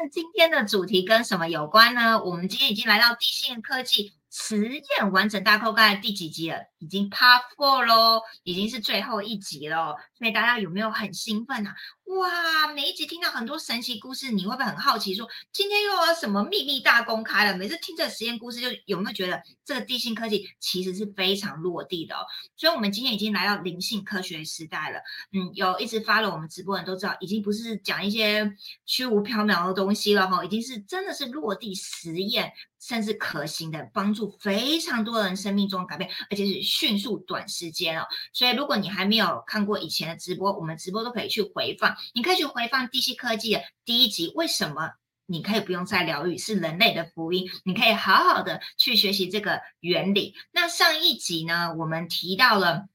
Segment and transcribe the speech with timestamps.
[0.00, 2.22] 那今天的主题跟什么有关呢？
[2.22, 4.12] 我们今天已经来到地信科技。
[4.30, 6.58] 实验完整大扣盖第几集了？
[6.78, 9.96] 已经 Part Four 喽，已经是最后一集了。
[10.16, 11.74] 所以大家有没有很兴奋啊？
[12.16, 15.14] 哇，每一集听到很多神奇故事，你会不会很好奇？
[15.14, 17.54] 说今天又有什么秘密大公开了？
[17.56, 22.14] 每次听这实验故事，就有没有觉得这个地心科技其实是非常落地的？
[22.14, 22.20] 哦？
[22.56, 25.00] 所以，我们今天已经来到灵性科学时代了。
[25.32, 28.50] 嗯，有一直发了我们直播人都知道，已经不是讲一些
[28.86, 32.52] 虚无缥缈的东西了哈，已经是真的是落地实验。
[32.80, 38.06] 甚至可行的帮助非常多人生命中改变，而且是迅速短时间哦。
[38.32, 41.96] 所以如果你还没有看过以前的直播，我们直播都可以去回放。
[42.14, 44.92] 你可以去回放地系科技的第一集，为什么
[45.26, 46.38] 你可以不用再疗愈？
[46.38, 50.34] 是人类的福音，你可以好好的去学习这个原理。
[50.52, 52.86] 那上一集呢，我们提到了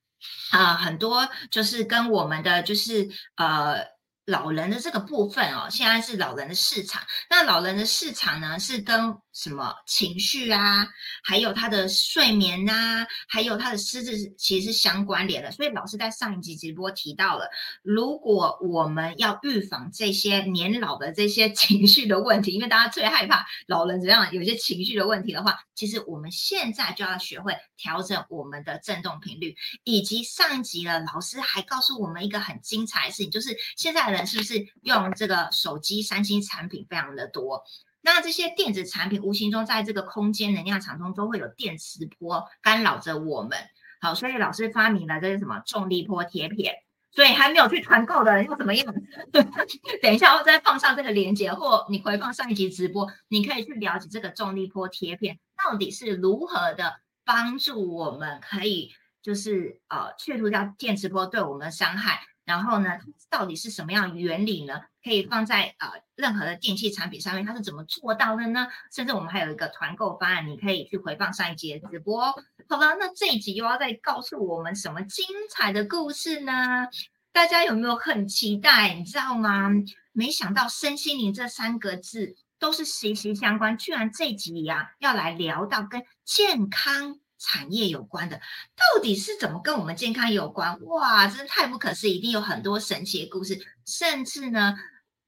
[0.51, 3.93] 啊很多，就是跟我们的就是呃。
[4.25, 7.03] 老人的这个部分哦，现在是老人的市场。
[7.29, 10.87] 那老人的市场呢，是跟什么情绪啊，
[11.23, 15.51] 还有他的睡眠呐，还有他的失智，其实是相关联的。
[15.51, 17.49] 所以老师在上一集直播提到了，
[17.81, 29.53] 如果我们要预防这些年老的这些 情绪的问题，因为大家最害怕老人怎样有些情绪的问题的话，其实我们现在就要学会调整我们的振动频率。
[29.83, 34.13] 以及上一集呢，老师还告诉我们一个很精彩的事情，就是现在。
[34.13, 37.63] 人是不是用这个手机、三星产品非常的多？
[38.03, 43.57] 那这些电子产品无形中在这个空间能量场中都会有电磁波干扰着我们。
[43.99, 46.75] 好，所以老师发明了这是什么重力波贴片。
[47.15, 48.91] 所以还没有去团购的人又怎么样？
[50.01, 62.19] 等一下我再放上这个链接，或你回放上一集直播，你可以去了解这个重力波贴片到底是如何的帮助我们，可以就是呃去除掉电磁波对我们的伤害。
[62.45, 62.99] 然后呢，
[63.29, 64.81] 到底是什么样原理呢？
[65.03, 68.67] 可以放在呃任何的电器产品上面，它是怎么做到的呢？
[68.91, 72.33] 甚至我们还有一个团购方案，你可以去回放上一节的直播。
[72.69, 76.87] 好了，那这一集又要再告诉我们什么精彩的故事呢？
[77.31, 78.93] 大家有没有很期待？
[78.93, 79.69] 你知道吗？
[80.11, 87.19] 没想到身心灵这三个字都是息息相关，居然这集呀要来聊到跟健康。
[87.43, 90.79] 产业有关的，到底是怎么跟我们健康有关？
[90.85, 92.15] 哇，真的太不可思议！
[92.15, 94.73] 一定有很多神奇的故事，甚至呢，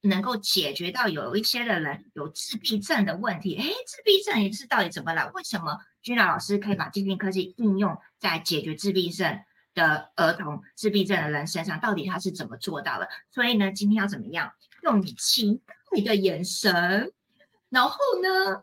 [0.00, 3.54] 能够解决到有一些的人有自闭症的问题。
[3.56, 5.30] 诶，自闭症也是到底怎么了？
[5.34, 9.38] 为什么君娜老师可以把精神科技应用在解决自闭症
[9.74, 11.78] 的儿童、自闭症的人身上？
[11.80, 13.06] 到底他是怎么做到的？
[13.30, 14.50] 所以呢，今天要怎么样
[14.84, 15.60] 用你期
[15.94, 17.12] 待的眼神，
[17.68, 18.62] 然后呢，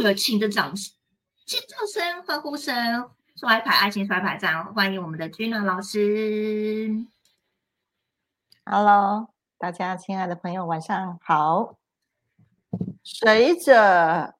[0.00, 0.93] 热情的掌声。
[1.46, 7.04] 尖叫声、欢呼声、刷牌、爱心刷牌站，欢迎我们的君娜老师。
[8.64, 9.28] Hello，
[9.58, 11.76] 大家亲爱的朋友，晚上好。
[13.02, 14.34] 随着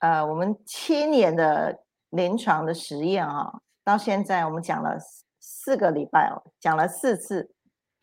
[0.00, 1.80] 呃我们七年的
[2.10, 4.98] 临床的实验啊，到现在我们讲了
[5.40, 7.54] 四个礼拜哦，讲了四次，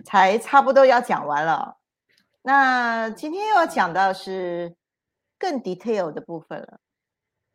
[0.04, 1.78] 才差不多要讲完了。
[2.42, 4.76] 那今天又要讲到是
[5.38, 6.80] 更 detail 的部分了。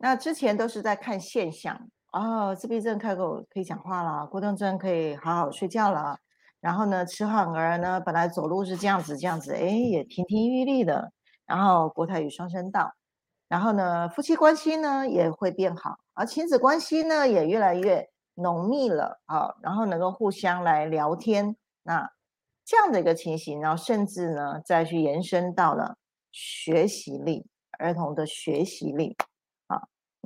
[0.05, 1.75] 那之前都是在看现象
[2.11, 6.15] 哦，自闭症开口可以讲话了，孤独症可以好好睡觉了，
[6.61, 11.11] 然后呢，迟缓儿呢本来走路是这样子这样子，哎，也亭亭玉立的，
[11.47, 12.93] 然后国台语双声道，
[13.47, 22.07] 然后呢，夫妻关系呢也会变好，而亲子关系呢也越来越浓密了啊，然后能够互相来聊天，那
[22.63, 25.97] 这样的一个情形，然后甚至呢再去延伸到了
[26.31, 27.43] 学习力，
[27.79, 29.17] 儿童的学习力。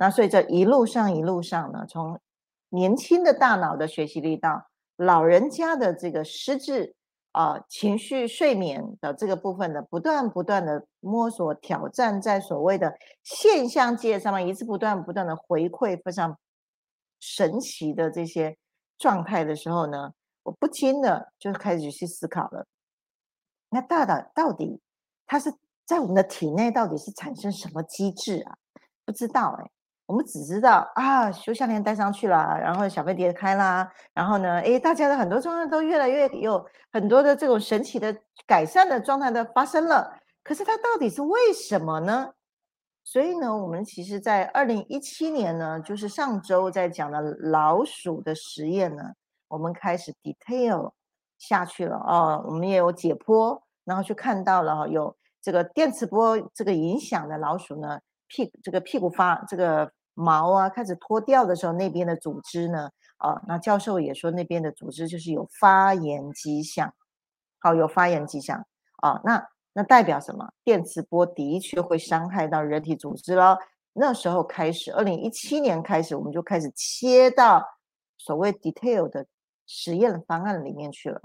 [0.00, 2.18] 那所以这一路上一路上呢，从
[2.70, 4.66] 年轻的大脑的学习力到
[4.96, 6.94] 老人家的这个失智
[7.32, 16.38] 啊、情绪、睡眠的这个部分的不断不断的摸索挑战，在所谓的现象界上面一直不断不断的回馈非常
[17.20, 18.56] 神奇的这些
[18.96, 22.66] 状态的时候呢，我不禁的就开始去思考了。
[23.68, 24.80] 那大脑到底
[25.26, 25.52] 它是
[25.84, 28.56] 在我们的体内到底是产生什么机制啊？
[29.04, 29.70] 不知道哎。
[30.10, 38.12] 我们只知道啊，修项链戴上去了，然后小飞碟开啦，然后呢，诶，大家的很多状态都越来越有很多的这种神奇的
[38.44, 40.12] 改善的状态的发生了。
[40.42, 42.32] 可是它到底是为什么呢？
[43.04, 49.12] 所以呢，我们其实在二零一七年呢，就是上周在讲的老鼠的实验呢，
[49.46, 50.90] 我们开始 detail
[51.38, 59.88] 下去了哦，我们也有解剖，然后去看到了有这个电磁波这个影响的老鼠呢，屁这个屁股发这个。
[60.20, 62.90] 毛啊，开始脱掉的时候，那边的组织呢？
[63.16, 66.94] 啊，那教授也说那边的组织就是有发炎迹象，
[67.58, 68.64] 好，有发炎迹象
[68.98, 69.20] 啊。
[69.24, 70.48] 那那代表什么？
[70.64, 73.58] 电磁波的确会伤害到人体组织了。
[73.92, 77.62] 那时候开始，二零一七年开始，我们就开始切到
[78.16, 79.26] 所谓 detail 的
[79.66, 81.20] 实验方案里面去了。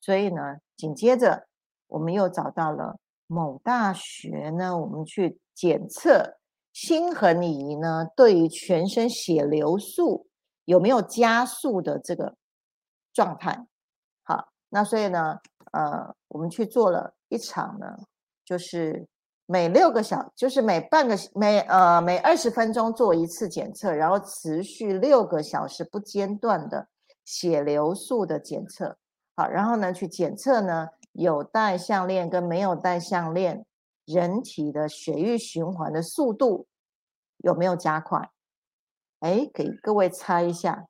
[0.00, 1.46] 所以呢，紧接着
[1.88, 2.96] 我们又找到了
[3.26, 6.38] 某大学呢，我们去检测
[6.72, 10.26] 心衡仪呢，对于全身血流速
[10.64, 12.36] 有没有加速的这个
[13.12, 13.66] 状态。
[14.22, 15.38] 好，那所以呢，
[15.72, 17.96] 呃，我们去做了一场呢，
[18.44, 19.06] 就是。
[19.52, 26.86] 每六个小，就是每半个每呃每二十分钟做一次检测，然后持续六个小时不间断的
[27.24, 28.96] 血流速的检测。
[29.34, 33.66] 好，然后呢去检测呢有戴项链跟没有戴项链
[34.12, 36.66] 人体的血液循环的速度
[37.38, 38.30] 有没有加快？
[39.20, 40.86] 哎，给各位猜一下，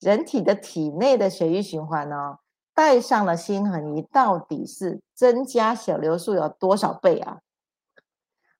[0.00, 2.38] 人体的体内的血液循环呢，
[2.74, 7.38] 带上了心衡仪，到底是增加血流速有多少倍啊？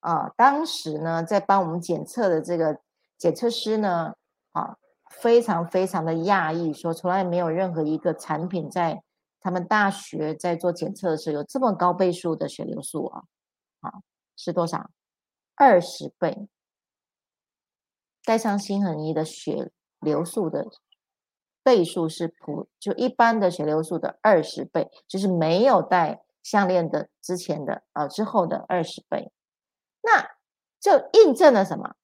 [0.00, 2.80] 啊，当时呢，在帮我们检测的这个
[3.18, 4.14] 检测师呢，
[4.52, 4.76] 啊，
[5.10, 9.02] 非常非常的讶异，说从来没有任何一个产品在
[9.40, 13.24] 他们大学在做检测的时候有这么高倍数的血流速啊，
[13.80, 13.92] 啊，
[14.36, 14.90] 是多少？
[15.54, 16.48] 二十倍，
[18.24, 20.66] 戴上心恒仪的血流速的
[21.62, 29.30] 倍数是普就一般的血流速的二十倍，就是没有戴项链的之前的呃之后的二十倍。
[30.02, 30.26] 那
[30.80, 31.94] 就印证了什么？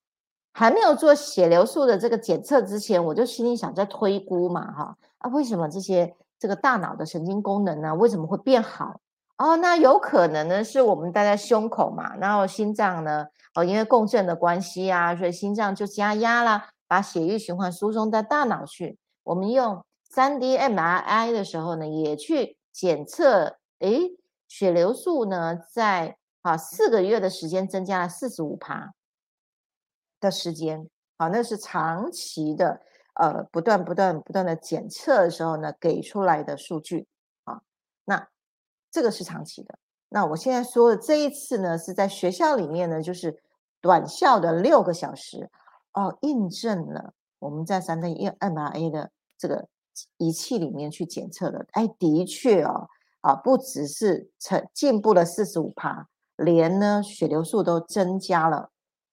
[0.53, 7.95] 还没有做血流速的这个检测之前，我就心里想在推估嘛，哈啊，为什么这些这个大脑的神经功能呢？
[7.95, 9.01] 为什么会变好？
[9.39, 18.99] 哦，那有可能呢，是我们戴在胸口嘛，然后心脏呢，哦，因为共振的关系啊，所以心脏就加压啦，把血液循环输送到大脑去。
[19.25, 24.17] 我们用三 D MRI 的时候呢，也去检测，诶，
[24.49, 28.95] 血流速呢，在啊，四个月的时间增加了四十五趴
[30.19, 32.81] 的时间，好，那是长期的，
[33.15, 37.07] 呃，不断不断不断的检测的时候呢，给出来的数据
[37.45, 37.61] 啊，
[38.07, 38.29] 那
[38.97, 39.79] 这个是长期的。
[40.09, 43.43] 那我现在说的这一次呢，是在学校里面呢，就是
[43.83, 45.51] 短效的六个小时，
[45.93, 48.09] 哦，印证了我们在三 D
[48.41, 49.69] MRA 的这个
[50.17, 52.89] 仪器里面去检测的，哎，的确哦，
[53.21, 56.09] 啊，不只是成进步了四十五趴。
[56.37, 58.71] 连呢血流速都增加了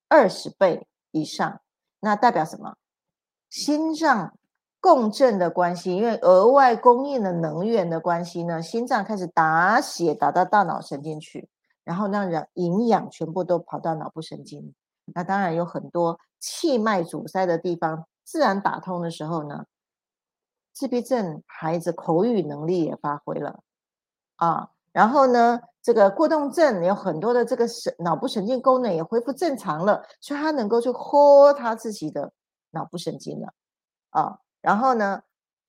[0.07, 1.59] 二十倍以上，
[1.99, 2.77] 那代表什么？
[3.49, 4.37] 心脏
[4.83, 11.47] 共振的关系，因为额外供应的能源的关系呢，心脏开始打血打到大脑神经去，
[11.85, 14.73] 然后让人营养全部都跑到脑部神经。
[15.13, 19.63] 那当然有很多气脉阻塞的地方，自然打通的时候呢，
[20.73, 23.61] 自闭症孩子口语能力也发挥了
[24.35, 25.61] 啊，然后呢？
[25.81, 32.31] 这个过动症有很多的这个神脑部神经功能也恢复正常了，所以他能够去豁他自己的
[32.71, 33.53] 脑部神经了
[34.11, 34.39] 啊。
[34.63, 35.21] 然后呢，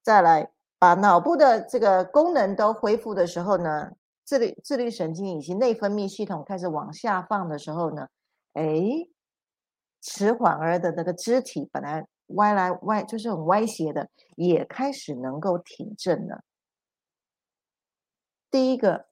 [0.02, 3.90] 再来把脑部的这个功能都恢复的时候呢，
[4.24, 8.08] 自律自律神经以及内分泌系统开始往下放的时候呢，
[8.54, 8.80] 哎，
[10.00, 16.42] 迟缓儿的那个肢体本来歪来歪就是很歪斜的，也开始能够挺正了。
[18.50, 19.06] 第一个。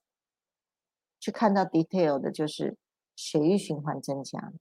[1.24, 2.76] 去看到 detail 的，就是
[3.14, 4.52] 血液循环增加，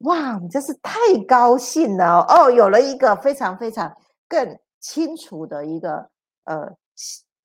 [0.00, 2.50] 哇，你真是太高兴了哦！
[2.50, 3.96] 有了一个非常非常
[4.28, 6.10] 更清楚的一个
[6.44, 6.76] 呃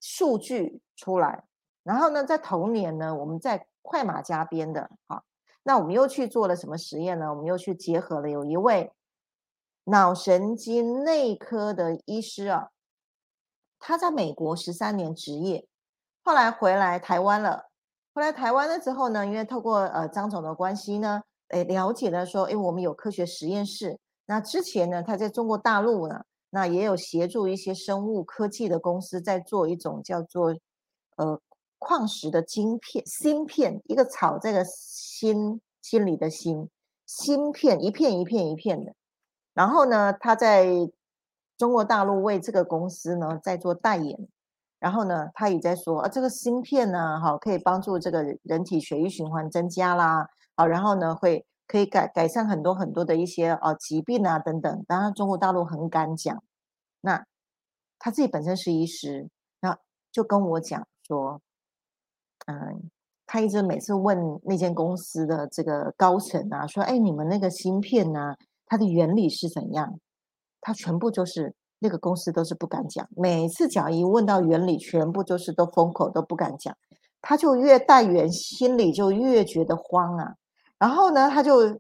[0.02, 1.46] 数据出来。
[1.84, 5.24] 然后呢，在同年呢，我们在快马加鞭的，啊，
[5.64, 7.30] 那我们又去做了什么实验呢？
[7.30, 8.92] 我们又去结合了有一位
[9.86, 12.72] 脑神经内科的医师啊，
[13.80, 15.66] 他在美国十三年执业，
[16.24, 17.70] 后来回来台湾了。
[18.14, 24.00] 回来台湾了之后呢，因为透过呃张总的关系呢，诶了解了说，诶我们有科学实验室。
[24.26, 30.56] 那之前呢，他在中国大陆呢，那也有协助一些生物科技的公司在做一种叫做
[31.18, 31.40] 呃
[31.78, 36.70] 矿石的晶片芯片，一个草这个心心里的心
[37.06, 38.94] 芯片，一片一片一片的。
[39.54, 40.68] 然后呢，他在
[41.58, 44.28] 中国大陆为这个公司呢在做代言。
[44.80, 54.86] 然后呢，他也在说啊，这个芯片呢，哈，可以帮助这个人体血液循环增加啦，好，然后呢，会可以改改善很多很多的一些哦疾病啊等等。
[54.88, 56.42] 当然，中国大陆很敢讲。
[57.02, 57.26] 那
[58.00, 59.78] 他自己本身是医师，那
[60.12, 61.42] 就跟我讲说，
[62.46, 62.90] 嗯，
[63.26, 70.00] 他一直每次问那间公司的这个高层啊，说，哎，你们那个芯片呢，它的原理是怎样？
[70.62, 71.56] 他全部就是。
[71.80, 76.76] 那个公司都是不敢讲，每次讲一问到原理，全部就是都封口，都不敢讲。
[77.22, 80.34] 他就越带远，心里就越觉得慌啊。
[80.80, 81.80] 然后呢，他就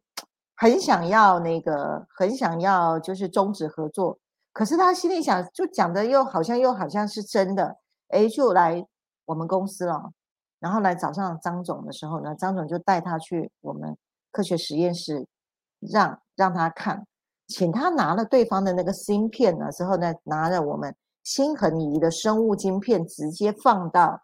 [0.56, 4.18] 很想要那个，很想要就是终止合作。
[4.54, 7.77] 可是他心里想，就讲的又好像又好像是真的，
[8.10, 8.84] 哎，就来
[9.25, 10.12] 我们公司了。
[10.60, 13.96] 然后来找上张总的时候呢，张总就带他去我们
[14.32, 15.27] 科学实验室，
[15.80, 17.06] 让让他看，
[17.48, 24.20] 请他拿了对方的那个芯片呢之后呢，拿着我们新恒仪的生物晶片，直接放到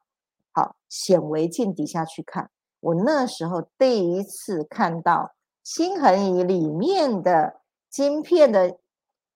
[0.53, 2.50] 好显微镜底下去看。
[2.83, 8.77] 我那时候第一次看到新恒仪里面的晶片的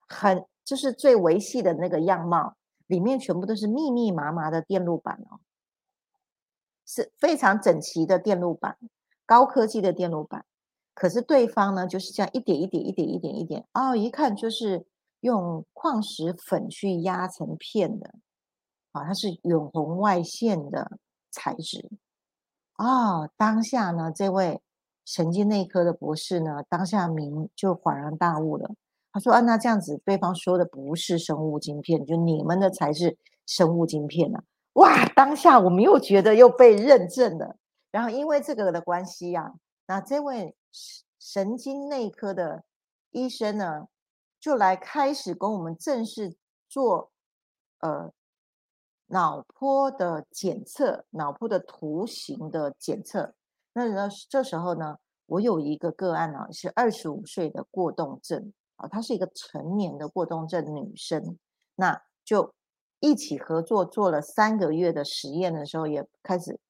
[0.08, 0.46] 很。
[0.68, 2.54] 就是最维系的那个样貌，
[2.88, 5.40] 里面全部都是密密麻麻的电路板哦，
[6.84, 8.76] 是非常整齐的电路板，
[9.24, 10.44] 高科技的电路板。
[10.92, 14.84] 可是对方呢，就是这样一点一点、一点一点、一点哦，一看就是
[15.20, 18.16] 用矿石粉去压成片的
[18.92, 20.98] 啊，它是远红外线的
[21.30, 21.90] 材质
[22.78, 23.30] 哦。
[23.36, 24.60] 当下呢，这位
[25.04, 28.70] 神经内科的博士呢，当下明就恍然大悟了。
[29.12, 33.16] 他说：“啊，那这样子，对方说的不是生物晶片，就你们的才是
[33.46, 34.38] 生物晶片呢？
[34.74, 35.06] 哇！
[35.16, 37.56] 当下我们又觉得又被认证了。
[37.90, 39.54] 然后因为这个的关系呀，
[39.86, 40.54] 那这位
[41.18, 42.62] 神经内科的
[43.10, 43.86] 医生呢，
[44.38, 46.36] 就来开始跟我们正式
[46.68, 47.10] 做
[47.80, 48.12] 呃
[49.08, 53.34] 脑波的检测，脑波的图形的检测。
[53.74, 54.96] 那呢，这时候呢，
[55.26, 61.36] 我有一个个案呢，是二十五岁的过动症。”啊，她是一个成年的过动症女生，
[61.74, 62.54] 那就
[63.00, 66.60] 一起合作做了三个月的实验的时候，也开始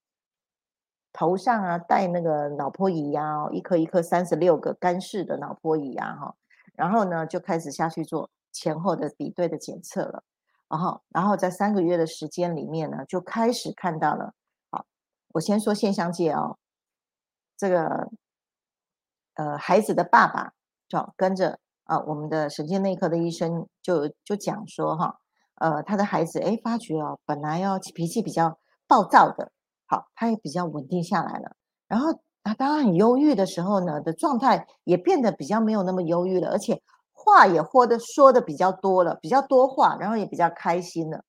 [1.12, 6.34] 头上啊戴那个脑波仪啊，一颗一颗三十六个干式的脑波仪啊，哈，
[6.74, 10.22] 然后呢就开始下去做前后的比对的检测了，
[10.68, 14.34] 然后然后在三个月的时间里面呢，就开始看到了，
[14.70, 14.86] 好，
[15.32, 16.58] 我先说现象界哦，
[17.56, 18.10] 这个
[19.34, 20.52] 呃孩子的爸爸
[20.88, 21.58] 就跟着。
[21.88, 25.18] 啊，我们的神经内科的医生就就讲说哈，
[25.54, 29.50] 呃，他的孩子哎，发觉哦，本来要脾气比较暴躁的，
[29.86, 31.56] 好，他也比较稳定下来了。
[31.86, 36.82] 然后他当他很忧郁的时候呢，的状态也变得比较没有那么忧郁了，而且
[37.28, 41.22] 话也或的说的比较多了，比较多话，然后也比较开心了。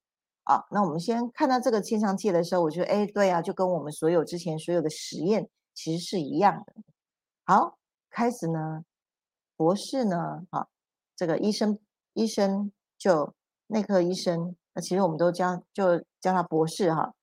[0.44, 6.74] 啊，那我们先看到这个现象界的时候，我觉得哎，对啊，就跟我们所有之前所有的实验其实是一样的。
[7.46, 7.78] 好，
[8.10, 8.84] 开始呢。
[9.56, 10.48] 博士呢？
[10.52, 10.68] 啊，
[11.18, 11.78] 这个医生，
[12.14, 13.34] 医生就
[13.68, 17.14] 内科医生，那其实我们都叫就叫他博士哈，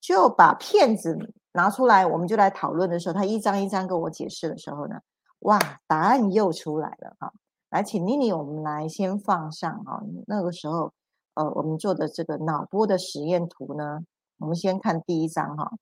[0.00, 1.16] 就把片子
[1.52, 4.96] 拿出来，我们就来讨论的时候，他一张一张跟我解释的时候呢，
[5.40, 7.32] 哇，答案又出来了哈。
[7.74, 10.92] 来，请妮妮，我们来先放上哈，那个时候
[11.34, 13.98] 呃，我们做的这个脑波的实验图呢，
[14.38, 15.72] 我们先看第一张哈，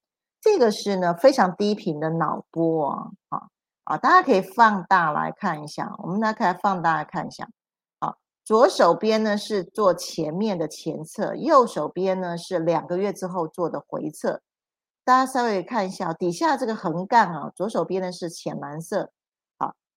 [0.40, 3.48] 这个是呢非常低频的脑波啊，啊。
[3.84, 5.92] 啊，大家可以放大来看一下。
[5.98, 7.46] 我们来可以放大来看一下。
[8.00, 14.40] 好，左手边呢是做前面的前侧，右手边呢是两个月之后做的回测。
[15.04, 19.10] 大家稍微看一下，底下这个横杠啊，左手边呢是浅蓝色，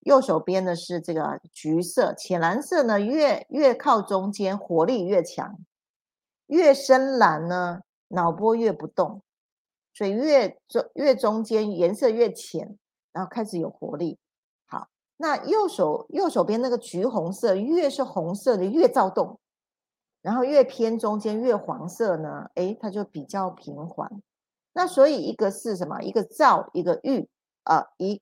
[0.05, 2.15] 右手边呢是这个橘色。
[2.15, 5.57] 浅蓝色呢越越靠中间，活力越强；
[6.47, 9.21] 越深蓝呢，脑波越不动。
[9.93, 12.77] 所以越中越中间，颜色越浅。
[13.12, 14.19] 然后开始有活力，
[14.65, 19.39] 好，那右手右手边那个橘红色，越是红色的越躁动，
[20.21, 24.21] 然后越偏中间越黄色呢，哎，它就比较平缓。
[24.74, 26.01] 那所以一个是什么？
[26.01, 27.29] 一个躁，一个郁，
[27.63, 28.21] 啊，一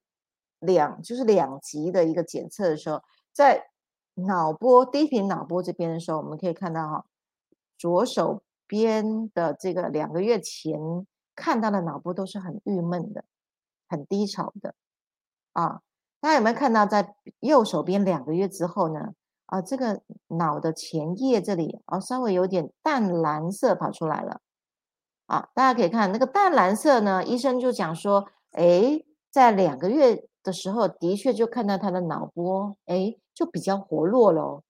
[0.63, 3.01] 两就是两级的一个检测的时候，
[3.31, 3.69] 在
[4.15, 7.05] 脑波低频脑波这边的时候，我们可以看到哈，
[7.77, 10.79] 左手边的这个两个月前
[11.35, 13.23] 看到的脑波都是很郁闷的，
[13.87, 14.75] 很低潮的。
[15.53, 15.81] 啊，
[16.19, 19.13] 大家有没有看到，在右手边两个月之后呢？
[19.47, 24.41] 啊，这个脑的前叶这里啊，稍微有点淡蓝色跑出来了。
[25.27, 34.61] 啊，大家可以看那个淡蓝色呢，医生就讲说，哎，在两个月的时候，的确就看到他的脑波，哎，就比较活络了，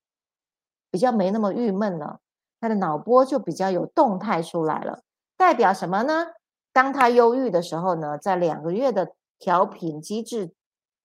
[0.92, 2.20] 比较没那么郁闷了，
[2.62, 5.02] 他的脑波就比较有动态出来了，
[5.36, 6.28] 代表什么呢？
[6.72, 10.54] 当他忧郁的时候呢，在两个月的调频机制。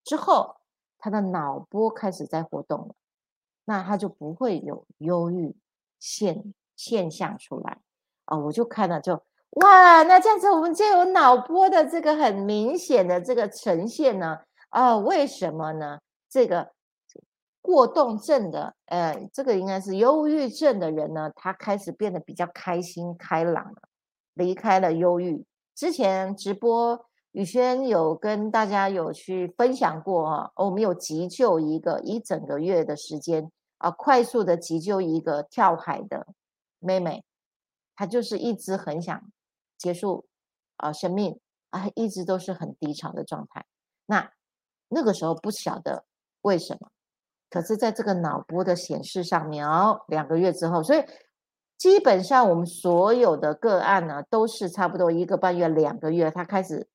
[0.05, 0.57] 之后，
[0.99, 2.95] 他的脑波开始在活动了，
[3.67, 5.55] 那他就不会有忧郁
[5.99, 7.79] 现现象出来
[8.25, 8.39] 啊！
[8.39, 14.41] 我就看了，就哇，那这样子我们就有脑波的这个很明显的这个呈现呢？
[14.71, 16.01] 哦，为什么呢？
[16.29, 16.73] 这个
[17.63, 23.83] 过动症的，呃，这个应该是忧郁症的人呢，他开始变得比较开心开朗了，
[24.35, 25.45] 离开了忧郁
[25.75, 36.27] 之前直播宇轩有跟大家有去分享过啊，我们有急救一个一整个月的时间啊，快速的急救一个跳海的
[36.79, 37.25] 妹妹，
[37.97, 39.21] 她就是一直很想
[39.77, 40.27] 结束
[40.77, 41.39] 啊生命
[41.71, 43.65] 啊，一直都是很低潮的状态。
[44.07, 44.33] 那
[44.89, 46.05] 那个时候不晓得
[46.43, 46.91] 为什么，
[47.51, 51.05] 可是在这个脑波的显示上面哦，两个月之后，所以。
[51.79, 56.89] 基本上我们所有的个案呢，都是差不多一个半月、两个月，它开始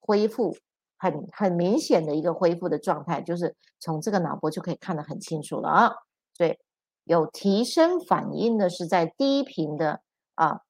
[0.00, 0.56] 恢复，
[0.96, 5.92] 很很明显的一个恢复的状态，就是从这个脑波就可以看得很清楚了啊。
[6.32, 6.56] 所以
[7.04, 10.00] 有提升反应的是在低频的
[10.36, 10.62] 啊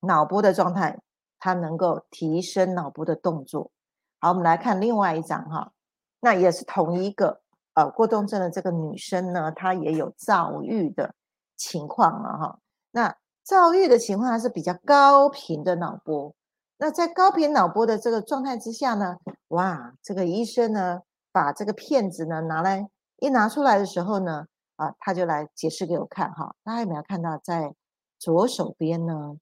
[0.00, 0.98] 脑波的状态，
[1.38, 3.70] 它能够提升脑波的动作。
[4.18, 5.72] 好，我们来看另外一张哈，
[6.20, 7.40] 那也是同一个
[7.74, 11.14] 呃过动症的这个女生呢，她也有躁郁的
[11.56, 12.58] 情况了哈。
[12.90, 16.34] 那躁郁的情况还是比较高频的脑波。
[16.78, 19.16] 那在高频脑波的这个状态之下呢，
[19.48, 21.00] 哇，这个医生呢
[21.32, 24.46] 把这个片子呢拿来一拿出来的时候呢，
[24.76, 26.54] 啊，他就来解释给我看哈。
[26.62, 27.74] 大家有没有看到在
[28.18, 29.36] 左手边呢？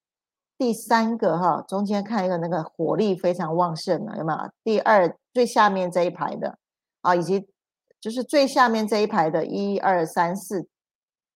[0.56, 4.50] 第三个哈，中间看一个那个火力非常旺盛的，有没有？
[4.64, 6.58] 第二最下面这一排的
[7.06, 7.48] 啊，以及
[8.00, 10.68] 就是最下面这一排的一二三四，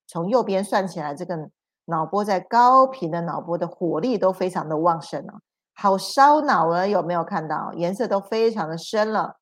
[0.06, 1.50] 从右边算起来这个。
[1.86, 5.40] 脑波在高频的脑波的火力都非常的旺盛哦，
[5.74, 7.72] 好烧脑了，有没有看到？
[7.72, 9.38] 颜色都非常的深了。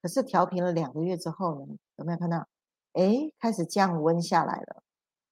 [0.00, 2.46] 可是调频了两个月之后呢，有没有看到？
[2.92, 4.82] 哎，开始降温下来了，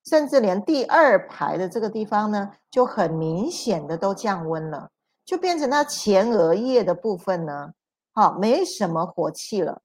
[0.07, 4.91] 甚至连第二排的这个地方呢，就很明显的都降温了，
[5.25, 7.73] 就变成它前额叶的部分呢，
[8.13, 9.83] 好，没什么火气了，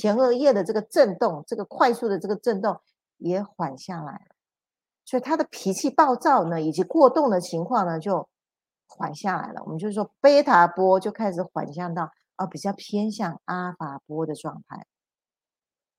[0.00, 2.78] 前额叶的这个震动，这个快速的这个震动
[3.16, 4.36] 也缓下来了。
[5.04, 8.28] 所以他的脾气暴躁呢，以及过动的情况呢，就
[8.86, 9.62] 缓下来了。
[9.64, 14.86] 我们就是说，贝塔波就开始缓向到啊，比较偏向阿法波的状态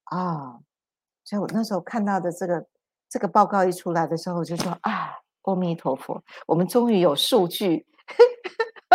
[0.04, 0.60] 啊。
[1.24, 2.68] 所以我那时候看到的这个
[3.10, 7.88] 这个报告一出来的时候，我就说啊，阿弥陀佛，我们终于有数据，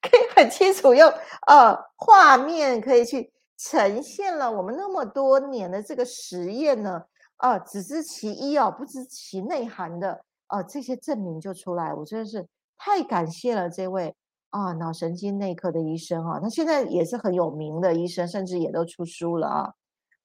[0.00, 1.12] 可以很清楚用
[1.46, 7.04] 呃画面可以去呈现了我们那么多年的这个实验呢。
[7.36, 14.16] 啊，只知其一哦，不知其内涵的啊，这些证明就出来，我真的是太感谢了这位
[14.50, 19.74] 啊脑神经内科的医生啊，他现在也是很有名的医生，甚至也都出书了啊。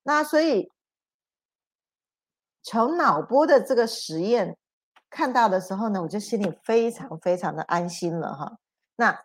[0.02, 0.72] 那所以
[2.64, 4.58] 从脑波的这个实验
[5.12, 8.58] 看到的时候呢，我就心里非常非常的安心了哈。
[8.96, 9.22] 那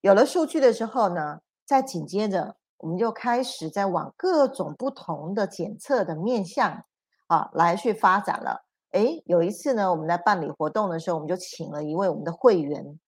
[0.00, 6.84] 有了数据的时候呢，再紧接着我们就开始在往各种不同的检测的面向。
[7.26, 8.66] 啊，来去发展了。
[8.90, 13.00] 哎，有一次呢，我们在办理活动的时候，我们就请了一位我们的会员。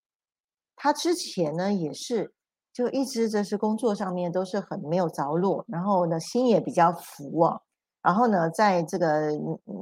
[0.75, 2.33] 他之前呢也是，
[2.73, 7.61] 就一直这是工作上面都是很没有着落，然后呢心也比较浮啊。
[8.01, 9.31] 然后呢，在这个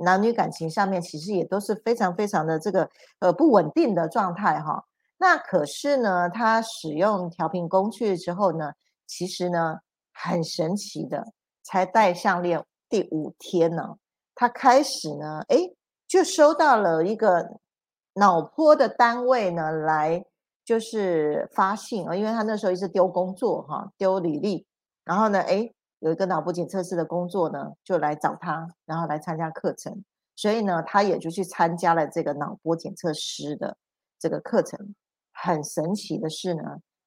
[0.03, 4.85] 男女感情上面，其实也都是非常非常的这个呃不稳定的状态哈。
[5.19, 8.73] 那可是呢，他使用调频工具之后呢，
[9.17, 9.79] 其实呢
[10.13, 11.25] 很神奇的，
[11.63, 13.97] 才戴项链第五天呢。
[14.35, 15.57] 他开始呢，哎，
[16.09, 17.61] 就收到了一个
[18.15, 20.25] 脑波的单位呢，来
[20.65, 24.67] 就是发信啊，因为他那时候一直丢工作哈，丢履历，
[25.05, 33.77] 然后呢，哎，有一个脑波检测室的工作呢，就来找他，然后来参加课程，所以呢，他也就去参加了这个脑波检测师的
[34.19, 34.97] 这个课程。
[35.33, 36.63] 很神奇的是呢，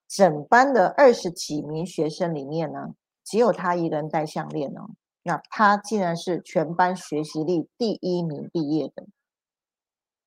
[0.07, 4.91] 整班的二十几名学生里面呢，只有他一个人戴项链哦。
[5.23, 9.05] 那他竟然是全班学习力第一名毕业的，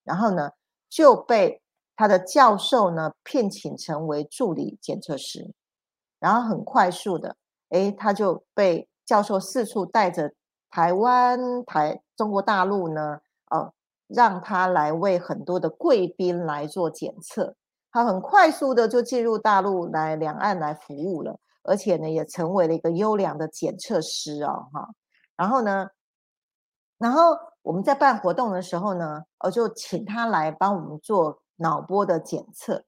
[0.05, 0.51] 然后呢
[0.91, 1.63] 就被
[1.97, 5.55] 他的教授呢聘请成为助理检测师，
[6.19, 7.37] 然后很快速的，
[7.71, 10.35] 哎，他就被教授四处带着
[10.71, 13.73] 台湾、台中国大陆呢，哦，
[14.07, 17.57] 让他来为很多的贵宾来做检测，
[17.91, 21.39] 他很快速的就进入大陆来两岸来服务了。
[21.63, 24.89] 而且呢，也成为了一个优良的检测师哦，哈。
[25.37, 25.87] 然后呢，
[26.99, 32.83] 然后我们在办活动的时候呢，我就请他来帮我们做脑波的检测。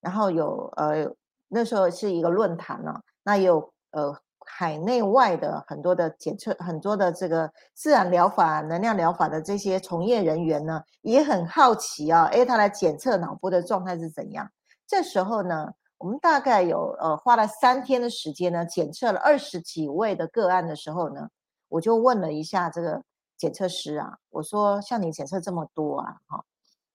[0.00, 1.10] 然后有呃，
[1.48, 4.14] 那时候是一个论坛呢，那有呃
[4.48, 14.50] 海内外的很多的检测，很多的这个自然疗法、能量疗法的这些从业人员呢，也很好奇啊，哎，他来检测脑波的状态是怎样？
[14.86, 15.72] 这时候呢。
[16.00, 21.28] 我们大概有呃花了三天的时间呢，检测了二十几位的个案的时候呢，
[21.68, 23.02] 我就问了一下这个
[23.36, 26.44] 检测师啊，我说像你检测这么多啊，哈，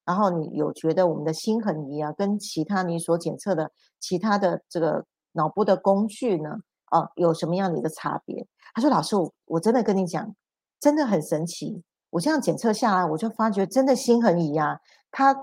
[0.05, 6.55] 然后你有觉得我们的心衡仪啊，跟其他你所检测的其他的这个脑波的工具呢，
[6.93, 8.45] 哦，有什么样的一个差别？
[8.75, 10.33] 他说：“老师，我我真的跟你讲，
[10.79, 11.83] 真的很神奇。
[12.11, 14.79] 我这样检测下来，我就发觉真的心衡仪啊，
[15.11, 15.35] 他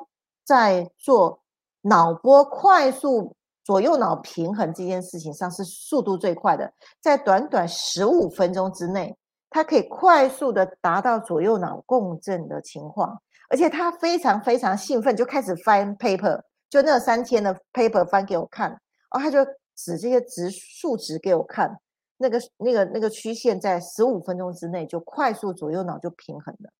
[0.44, 1.40] 在做
[1.82, 3.34] 脑波快速
[3.64, 9.16] 左右脑平衡这件事情上是速度最快的，在短短十五分钟之内，
[9.50, 18.70] 他可以快速的达到左右脑共振的情况。”而且他非常非常兴奋，就开始翻 paper，就那三天的 paper 翻给我看，
[19.10, 19.44] 哦，他就
[19.84, 21.80] 指这些值数值给我看，
[22.18, 26.70] 那个那个那个曲线在十五分钟之内就快速左右脑就平衡了。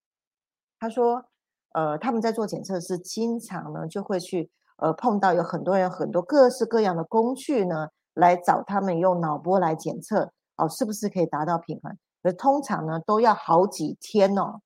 [0.79, 1.25] 他说，
[1.73, 11.97] 呃，他们在做检测是经常呢就会去呃碰到有很多人很多各式各样的工具呢来找他们用脑波来检测，哦，是不是可以达到平衡？
[12.23, 14.61] 而通常呢都要好几天哦。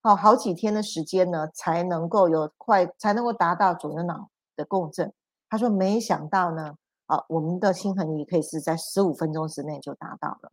[0.00, 5.12] 好好几天的时间呢，才能够有快，才能够达到左右脑的共振。
[5.50, 6.74] 他说没想到呢，
[7.08, 10.52] 啊，我们的心衡仪可以是在十五分钟之内就达到了，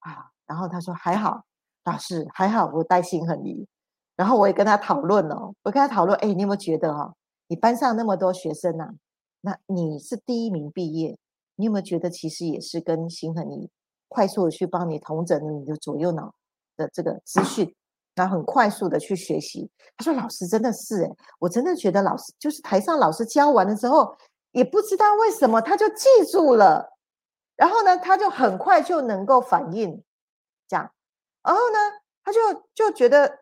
[0.00, 1.44] 啊，然后他说还好，
[1.84, 3.66] 老师还好我带心衡仪，
[4.14, 7.14] 然后我也跟他讨论了，我跟他讨论，哎，你有没有觉得哈，
[7.48, 8.92] 你班上那么多学生呐，
[9.40, 11.18] 那你是第一名毕业，
[11.56, 13.70] 你有没有觉得其实也是跟心衡仪
[14.08, 16.34] 快速的去帮你同整你的左右脑
[16.76, 17.74] 的这个资讯？
[18.16, 19.68] 然后很快速的去学习。
[19.96, 24.16] 他说：“老师真的是哎，我真的觉得老师就是台上老师教完了之后，
[24.54, 26.96] 也不知道为什么他就记住了，
[27.56, 30.02] 然后呢，他就很快就能够反应，
[30.66, 30.90] 这样，
[31.42, 31.78] 然后呢，
[32.24, 32.40] 他就
[32.72, 33.40] 就觉得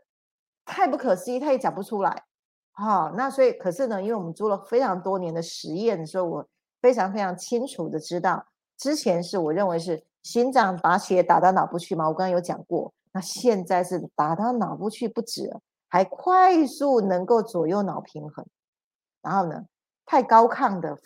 [0.65, 2.25] 太不可思议，他也讲不出来。
[2.73, 6.45] 好，那所以可是呢，因为我们做了非常多年的实验，所以我
[6.81, 8.45] 非常非常清楚的知道，
[8.77, 15.55] 之前是我认为是心脏把血打到脑部去嘛，我刚刚有讲过。”那现在是打到脑部去不止，
[15.91, 18.47] 还快速能够左右脑平衡，
[19.21, 19.67] 然后呢，
[20.05, 20.99] 太高亢的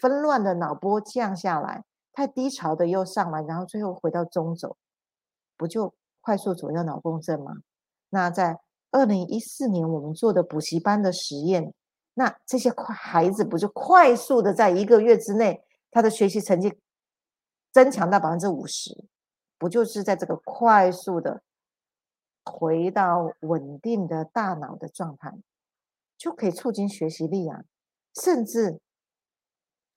[0.00, 4.76] 纷乱的脑波降下来，太低潮的又上来，然后最后回到中轴，
[5.56, 7.58] 不就快速左右脑共振吗？
[8.10, 11.74] 那在二零一四年我们做的补习班的实验，
[12.14, 16.78] 那这些快孩子不就快速的在一个月之内，他的学习成绩
[17.72, 19.04] 增强到百分之五十，
[19.58, 21.42] 不就是在这个快速的？
[22.46, 25.32] 回到稳定的大脑的状态，
[26.18, 27.64] 就可以促进学习力啊！
[28.22, 28.80] 甚至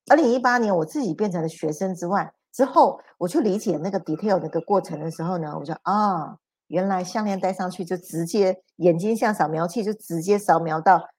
[0.07, 11.09] 二零一八年我自己变成了学生之外，之后我去理解那个 detail 那个过程的时候呢，我说啊，原来项链戴上去就直接眼睛像扫描器，就直接扫描到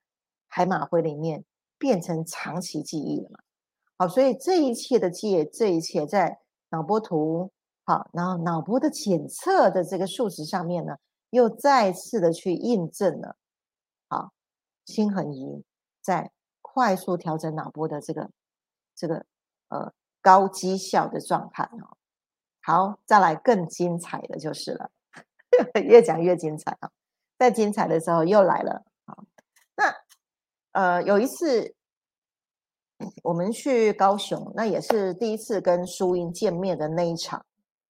[0.49, 1.45] 海马回里面，
[1.79, 3.39] 变成长期记忆了嘛？
[3.99, 7.51] 好，所以这一切的记，这一切在脑波图
[7.85, 10.97] 好，然后脑波的检测的这个数值上面呢？
[11.31, 13.37] 又再次的去印证了，
[14.09, 14.33] 好，
[14.87, 15.63] 心恒仪
[16.01, 16.31] 在
[16.79, 18.31] 快速调整脑波的这个
[18.95, 19.27] 这个
[19.69, 21.97] 呃高绩效的状态哦。
[22.63, 24.89] 好，再来更精彩的就是了，
[25.83, 26.89] 越讲越精彩啊！
[27.37, 29.19] 在精彩的时候又来了啊。
[29.75, 29.93] 那
[30.71, 31.75] 呃有一次
[33.25, 37.45] 我们去高雄，那也是第一次跟淑英见面的那一场，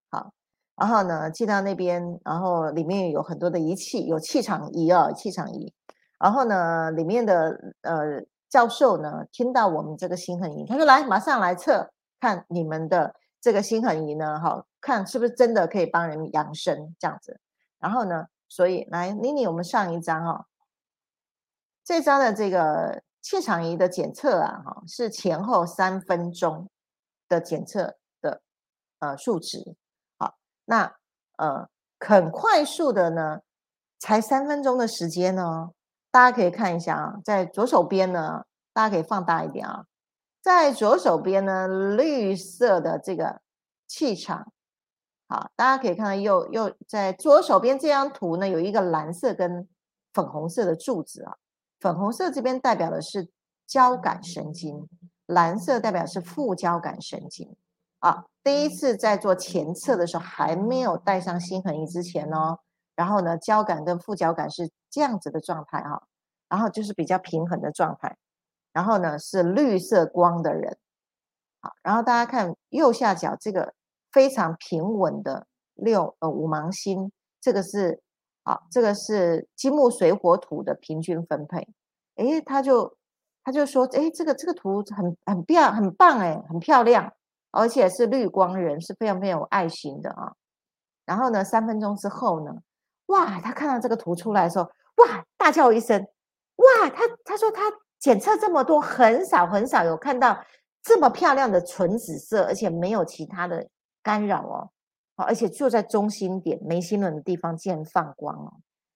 [0.08, 0.32] 好。
[0.76, 5.74] 然后呢，进到那边，然后里面有很多的仪器，有气场仪啊，气场仪。
[6.18, 17.40] 然后呢，里面的呃教授呢，听到我们这个心恒仪，他说：“来，马上来测，看你们的这个心恒仪呢，哈，看是不是真的可以帮人养生这样子。”
[17.78, 20.46] 然后呢，所以来妮妮，我们上一张哈，
[21.84, 26.68] 这张的这个气场仪的检测啊，哈，是前后三分钟
[27.28, 28.40] 的检测的
[29.00, 29.76] 呃数值。
[30.16, 30.96] 好那
[31.36, 31.68] 呃，
[32.00, 33.40] 很快速的呢，
[33.98, 35.70] 才三分钟的时间呢，
[36.18, 39.84] 大家可以看一下啊，在左手边呢，大家可以放大一点啊，
[40.42, 43.40] 在左手边呢，绿色的这个
[43.86, 44.52] 气场，
[45.28, 49.68] 好，大家可以看到右右在左手边这张图呢，有一个蓝色跟
[50.12, 51.36] 粉红色的柱子啊，
[51.78, 53.28] 粉红色这边代表的是
[53.64, 54.88] 交感神经，
[55.26, 57.54] 蓝色代表是副交感神经。
[58.00, 62.58] 啊，第一次在做前侧的时候还没有带上心恒仪之前呢，
[62.96, 66.02] 然后呢，交感跟副交感是这样子的状态哈，
[66.48, 68.16] 然后就是比较平衡的状态，
[68.72, 70.76] 然后呢是绿色光的人，
[71.60, 73.74] 好，然后大家看右下角这个
[74.12, 78.00] 非常平稳的六呃五芒星，这个是
[78.42, 81.68] 啊，这个是金木水火土的平均分配，
[82.16, 82.96] 诶，他就
[83.44, 87.12] 他就说，诶，这个这个图很很漂很棒诶，很漂亮。
[87.50, 90.34] 而且是绿光人，是非常非常有爱心的啊。
[91.06, 92.52] 然后呢，三分钟之后呢，
[93.06, 94.64] 哇，他看到这个图出来的时候，
[94.96, 96.06] 哇，大叫一声，
[96.58, 97.62] 哇，他他说他
[97.98, 100.44] 检测这么多，很少很少有看到
[100.82, 103.68] 这么漂亮的纯紫色，而且没有其他的
[104.02, 104.70] 干扰哦，
[105.16, 108.52] 好而且就在中心点眉心轮的地方竟然放光哦。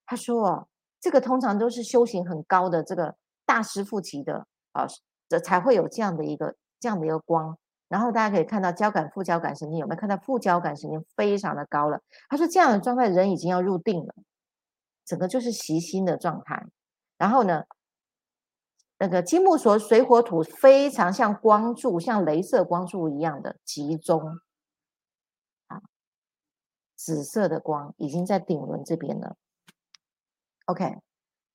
[0.06, 0.68] 他说哦，
[1.00, 3.14] 这个通常都是修行很高的这个
[3.46, 4.86] 大师傅级的啊，
[5.28, 7.56] 这才会有这样的一个这样的一个光。
[7.88, 12.00] 然后大家可以看到交感副交感神经有没有看到副交感神经非常的高了？
[12.28, 14.14] 他说这样的状态人已经要入定了，
[15.04, 16.64] 整个就是习心的状态。
[17.22, 17.62] 然后呢，
[18.98, 24.40] 那个金木所水火土非常像光柱，像镭射光柱一样的集中
[25.68, 25.80] 啊，
[26.96, 29.36] 紫色的光已经在顶轮这边了。
[30.64, 30.96] OK，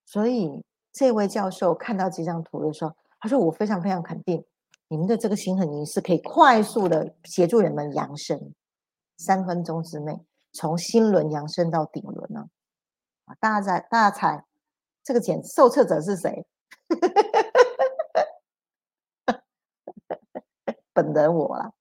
[0.05, 4.45] 所以这位教授看到这张图的时候，他说我非常非常肯定。
[4.87, 8.53] 你们的这个心狠仪是可以快速的协助人们扬升，
[9.17, 12.49] 三分钟之内从心轮扬升到顶轮呢？
[13.25, 14.45] 啊，大家在大家猜
[15.07, 16.45] 这个检受测者是谁？
[20.91, 21.71] 本人我啦。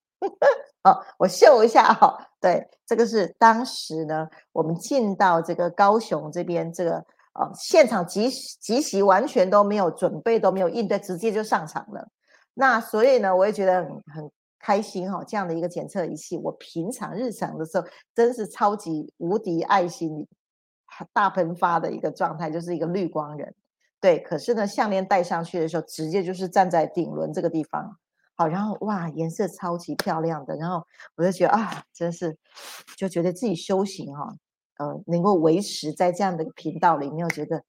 [0.85, 2.17] 哦，我秀一下哈。
[2.41, 12.09] 对，这个是当时呢，我们进到这个高雄这边，这个呃现场即即席完全都没有准备，都没有应对，直接就上场了。
[12.55, 17.85] 那所以呢，我也觉得很很开心哈，这样的一个检测仪器，我平常日常的时候
[18.15, 20.29] 真是超级无敌爱心
[21.13, 23.55] 大喷发的一个状态，就是一个绿光人。
[24.01, 27.99] 对，可是呢，项链戴上去的时候，直接就是站在顶轮这个地方，
[28.35, 32.37] 好，然后哇，颜色超级漂亮的，然后我就觉得啊，真是
[32.97, 34.35] 就觉得自己修行哈，
[34.79, 37.63] 呃，能够维持在这样的频道里面，我觉得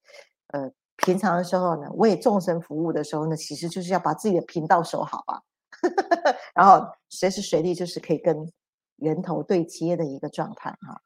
[0.48, 0.70] 呃。
[1.00, 5.40] 平常的时候呢，为众生服务的时候呢，其实就是要把自己的频道守好啊，
[6.52, 8.36] 然后随时随地就是可以跟
[8.96, 11.00] 源头对接的一个状态哈。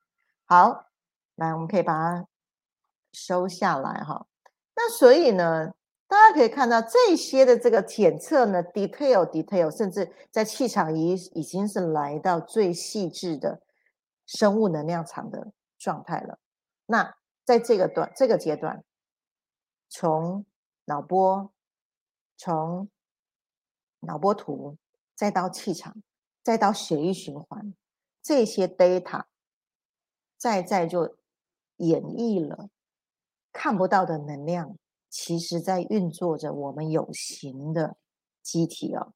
[0.46, 0.86] 好，
[1.36, 2.26] 来我们可以把它
[3.12, 4.26] 收下来哈。
[4.74, 5.72] 那所以呢，
[6.06, 13.62] 大家可以看到这些的这个检测呢，detail detail，甚至在气场仪已经是来到最细致的
[14.26, 16.38] 生物能量场的状态了。
[16.86, 17.14] 那
[17.44, 18.84] 在这个段这个阶段。
[19.94, 20.46] 从
[20.86, 21.52] 脑波，
[22.38, 22.88] 从
[24.00, 24.78] 脑波图，
[25.14, 26.02] 再到气场，
[26.42, 27.74] 再到血液循环，
[28.22, 29.24] 这些 data，
[30.38, 31.14] 再再就
[31.76, 32.68] 演绎了
[33.52, 34.76] 看不到的能量，
[35.08, 37.96] 其实在运作着我们有形的
[38.42, 39.12] 机体哦。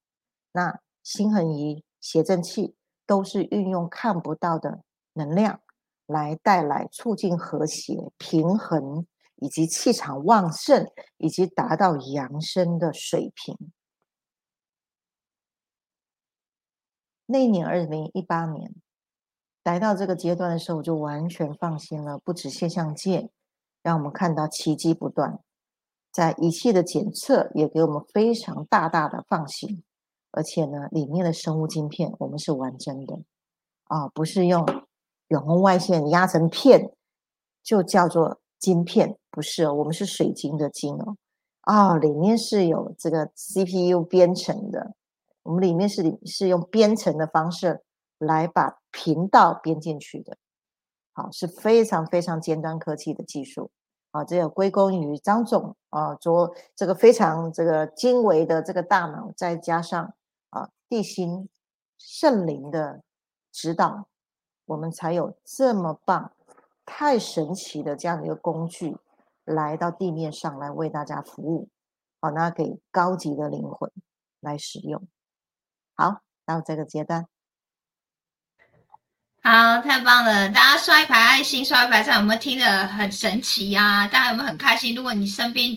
[0.53, 2.75] 那心恒仪、谐振器
[3.07, 5.61] 都是运用看不到的能量
[6.07, 9.07] 来带来促进和谐、平衡。
[9.39, 13.71] 以及气场旺盛，以及达到扬升的水平。
[17.27, 18.75] 那年二零一八年
[19.67, 22.19] 来到这个阶段的时候，我就完全放心了。
[22.19, 23.31] 不止现象界
[23.83, 25.41] 让我们看到奇迹不断，
[26.13, 29.83] 在仪器的检测也给我们非常大大的放心。
[30.31, 33.19] 而且呢，里面的生物晶片我们是完整的
[33.87, 34.65] 啊，不是用
[35.29, 36.93] 远红外线压成片，
[37.63, 38.41] 就叫做。
[38.59, 41.17] 晶片不是哦，我们是水晶的晶哦，
[41.61, 44.95] 啊，里面是有这个 CPU 编程的，
[45.43, 47.83] 我们里面是是用编程的方式
[48.19, 50.37] 来把频道编进去的，
[51.13, 53.71] 好，是非常非常尖端科技的技术
[54.11, 60.15] 啊，这要归功于张总啊，做这个非常这个精微的这个大脑，再加上
[60.51, 61.49] 啊地心
[61.99, 63.03] 圣灵的
[63.53, 64.09] 指导，
[64.65, 66.33] 我们才有这么棒。
[66.89, 68.97] 太神奇的这样的一个工具，
[69.45, 71.69] 来到地面上来为大家服务，
[72.21, 73.91] 好，那给高级的灵魂
[74.39, 75.05] 来使用。
[75.97, 77.27] 好，到这个阶段，
[79.47, 80.49] 好，太棒了！
[80.49, 84.05] 大家刷一排爱心，刷一排赞，我们听得很神奇呀？
[84.09, 84.93] 大家有没有很开心？
[84.93, 85.71] 如果你身边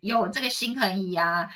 [0.00, 1.48] 有这个心恒仪啊。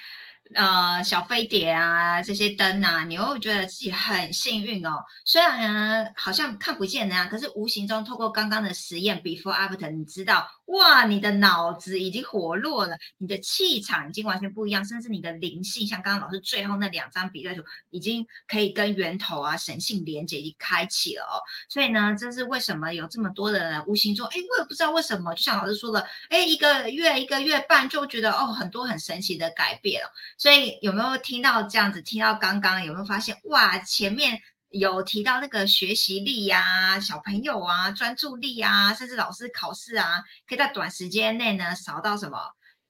[0.55, 5.05] 呃，小飞碟啊，这些灯啊，你会觉得自己很幸运哦。
[5.25, 10.49] 虽然好像看不见啊，可是无形中透过刚刚的实验，before after，你知道。
[10.67, 21.39] 哇，你的脑子已经活络了，你的气场已经完全不一样，甚至你的灵性，像刚刚老师最后那两张比对图，已经可以跟源头啊神性连接，已经开启了哦。
[21.69, 30.11] 所以呢，这是为什么有这么多的人无形中，哎，我也不知道为什么，就像老师说的，哎，一个月一个月半就觉得哦，很多很神奇的改变了。
[30.37, 32.03] 所以有没有听到这样子？
[32.03, 33.39] 听到刚刚有没有发现？
[33.45, 34.41] 哇，前面。
[34.71, 42.37] 有提到那个学习力呀，小朋友啊，专注力啊，甚至老师考试啊，可以在短时间内呢少到什么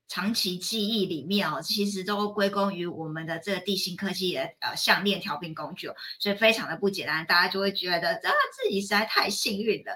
[0.09, 5.89] 长期记忆里面哦，其实都归功于我们的这个地心科技的呃项链调频工具，
[6.19, 9.93] 所以非常的不简单，大家就会觉得啊自己实在太幸运了。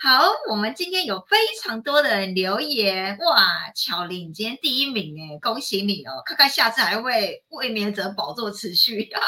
[0.00, 6.22] 好，我们今天有非常多的人留言，哇，巧玲今天第一名哎，恭喜你哦！
[6.24, 9.20] 看看下次还会卫冕者宝座持续啊！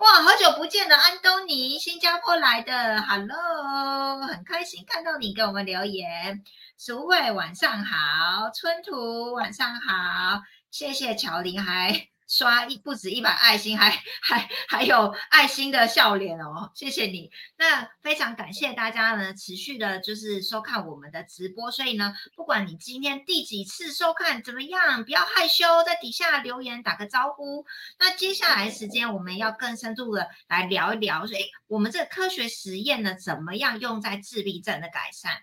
[0.00, 6.44] 哇，好久不见了，安东尼，新加坡来的，Hello，很开心看到你给我们留言。
[6.78, 13.90] 淑慧晚上好，春图晚上好，谢谢乔林，还 刷一不止一百爱心，还
[14.22, 17.32] 还还有爱心的笑脸哦，谢谢你。
[17.56, 27.66] 那非常感谢大家呢，持续的就是收看我们的直播，所以呢，不管你今天第几次收看怎么样，不要害羞，在底下留言打个招呼。
[27.98, 35.42] 那接下来时间我们要更深度的来聊一聊，所以我们这个科学实验呢，怎么样用在自闭症的改善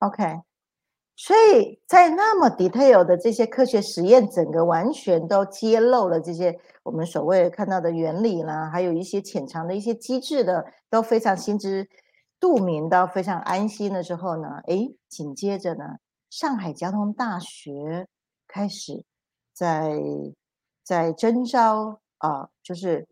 [0.00, 0.40] ？OK，
[1.16, 11.88] 所以在那么 detail 的这些科学实验，整个完全都揭露了这些我们所谓看到的原理啦，还有一些潜藏的一些机制的，都非常心知
[12.40, 15.84] 肚明，到非常安心的时候呢，诶，紧接着呢，
[16.30, 18.08] 上海交通大学
[18.48, 19.04] 开始
[19.52, 20.00] 在
[20.82, 23.06] 在征招啊，就是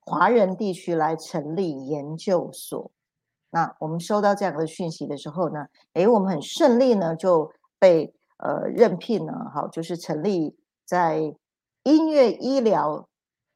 [0.00, 2.90] 华人地区来成立研究所。
[3.54, 11.34] 那我们收到这样的讯息的时候呢，诶，我们很顺利呢就被呃任聘了，好，就是成立在
[11.82, 13.06] 音乐医疗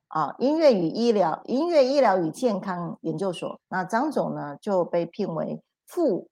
[0.09, 3.59] 啊，音乐与医疗，音乐医疗与健康研究所。
[3.71, 6.29] 那张总呢就被聘为副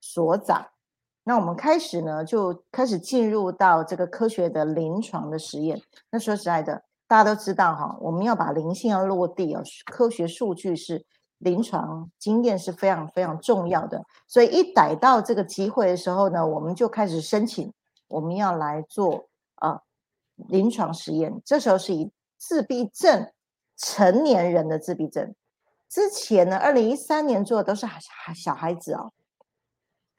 [0.00, 0.66] 所长。
[1.24, 5.78] 那我们开始呢就开始进入到这个科学的临床的实验。
[6.10, 9.62] 那说实在的，大家都知道哈，我们要把灵性要落地啊，
[9.92, 11.04] 科学数据是。
[11.38, 17.72] 临床经验是非常非常重要的，所以一逮到这个机会的时候呢，我们就开始申请，
[18.08, 19.80] 我们要来做啊
[20.36, 21.42] 临床实验。
[21.44, 23.30] 这时候是以自闭症
[23.76, 25.34] 成年人的自闭症，
[25.88, 27.86] 之前呢，二零一三年做的都是
[28.34, 29.12] 小孩子哦。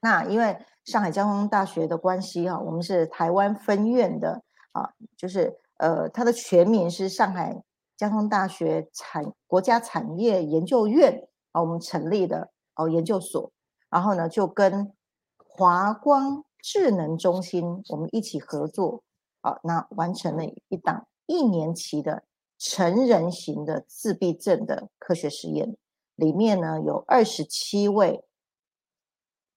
[0.01, 7.63] 那因为上海交通大学的关系哈，我们是台湾分院的啊，就是呃，它的全名是上海。
[7.97, 13.51] 交通大学产国家产业研究院啊，我们成立的哦研究所，
[13.89, 14.91] 然后呢就跟
[15.38, 19.03] 华光智能中心我们一起合作
[19.41, 22.23] 啊，那完成了一档一年期的
[22.58, 25.77] 成人型的自闭症的科学实验，
[26.15, 28.25] 里面呢有二十七位，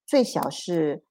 [0.07, 1.05] 最小是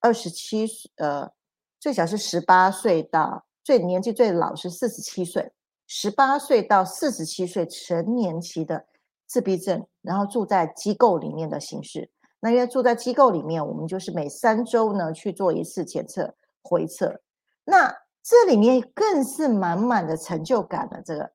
[0.00, 1.32] 二十七呃，
[1.80, 5.52] 最小是十八岁到最年纪最老是四十七岁。
[5.94, 8.86] 十八岁到四十七岁成年期的
[9.26, 12.10] 自闭症，然后住在机构里面的形式。
[12.40, 17.20] 那因为住在机构里面，我们就是每三周呢去做一次检测回测。
[17.64, 21.02] 那这里面更是满满的成就感的。
[21.02, 21.30] 这个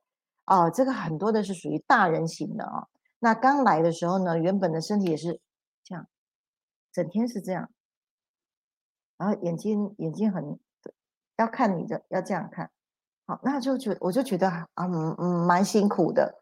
[0.47, 2.87] 哦，这个很多的是属于大人型的啊。
[3.19, 5.39] 那刚来的时候呢，原本的身体也是
[5.83, 6.07] 这样，
[6.91, 7.69] 整天是这样，
[9.17, 10.59] 然后眼睛眼睛很
[11.37, 12.71] 要看你的，要这样看。
[13.27, 16.33] 好，那就觉我就觉得啊，嗯嗯，蛮辛苦的。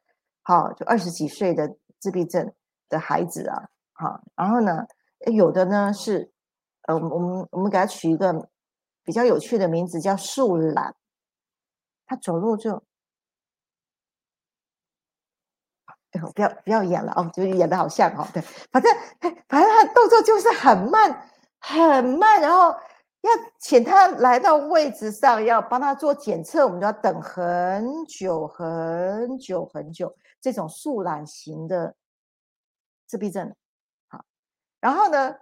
[0.44, 2.54] 好，就二十几岁的自闭症
[2.88, 4.86] 的孩子啊，好，然后呢，
[5.34, 6.32] 有的呢是，
[6.84, 8.48] 呃，我们我们给他取一个
[9.04, 10.96] 比较有趣的名字，叫树懒。
[12.06, 12.76] 他走路就，
[16.12, 18.96] 哎呦，不要不要演了哦，就演的好像哦，对，反正
[19.48, 21.28] 反正他动作就是很慢
[21.60, 22.78] 很慢，然后。
[23.26, 30.16] 要请他来到位置上，要帮他做检测，我们就要等很久很久很久。
[30.42, 31.96] 这种树懒型的
[33.08, 33.56] 自闭症，
[34.08, 34.24] 好，
[34.80, 35.36] 然后呢，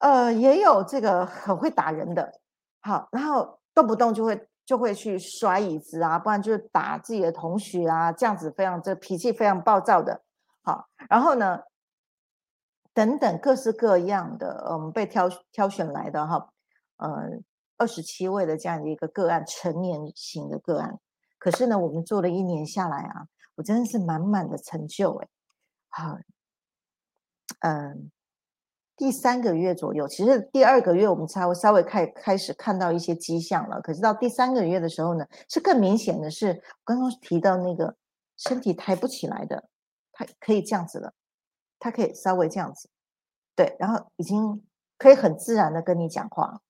[0.00, 2.38] 呃，也有这个很会打人的，
[2.80, 10.20] 好，然后动不动就会就会去摔椅子啊，不然就是打自己的同学啊，这样子非常这脾气非常暴躁的，
[10.62, 11.60] 好，然后呢，
[12.92, 16.50] 等等各式各样的，我嗯，被挑挑选来的哈。
[16.98, 17.08] 呃，
[17.76, 21.00] 二十七位的这样的一个个案，成年型的个案。
[21.38, 25.28] 可是呢，我们做了一年下来啊，我真的是满满的成就哎。
[25.88, 26.18] 好，
[27.60, 28.10] 嗯，
[28.96, 33.80] 第三个月左右，其实第二个月我们才会稍微开开始看到一些迹象了。
[33.80, 37.96] 可是到第三个月的时候呢，是更明显的是，刚刚提到那个
[38.36, 39.68] 身体抬不起来的，
[40.12, 41.14] 他可以这样子了，
[41.78, 42.90] 他可以稍微这样子，
[43.54, 44.66] 对，然后已经
[44.98, 46.60] 可以很自然的跟你讲话。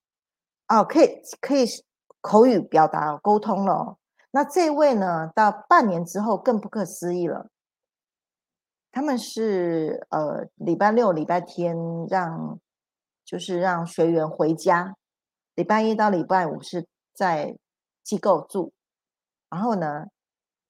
[0.68, 1.66] 哦，可以可以
[2.20, 3.96] 口语表达沟通了。
[4.30, 7.48] 那这位呢，到半年之后更不可思议了。
[8.90, 11.76] 他们是呃礼拜六、礼拜天
[12.08, 12.58] 让
[13.24, 14.96] 就是让学员回家，
[15.54, 17.56] 礼拜一到礼拜五是在
[18.02, 18.72] 机构住，
[19.48, 20.06] 然后呢，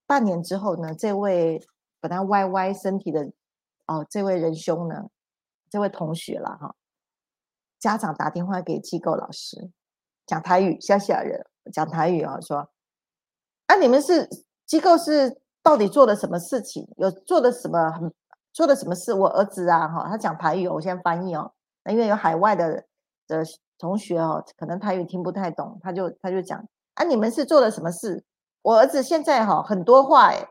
[0.07, 1.61] 半年之后呢，这位
[2.01, 3.33] 本来歪歪身体的
[3.87, 5.09] 哦，这位仁兄呢，
[5.71, 6.75] 这位同学了哈，
[7.79, 9.71] 家长打电话给机构老师，
[10.29, 12.71] 讲台语，乡下人讲台语啊，说
[13.67, 14.29] 啊，你们是
[14.65, 16.87] 机构是到底做了什么事情？
[16.99, 18.15] 有做了什么很
[18.53, 19.13] 做了什么事？
[19.13, 21.51] 我儿子啊，哈，他讲台语，我先翻译哦，
[21.83, 22.85] 那因为有海外的
[23.27, 23.43] 的。
[23.81, 26.61] 同学哦，可能台语听不太懂，他就他就讲
[26.95, 28.25] 啊，你们是做了什么事？
[28.61, 30.49] 我儿子现在哈很多话哎，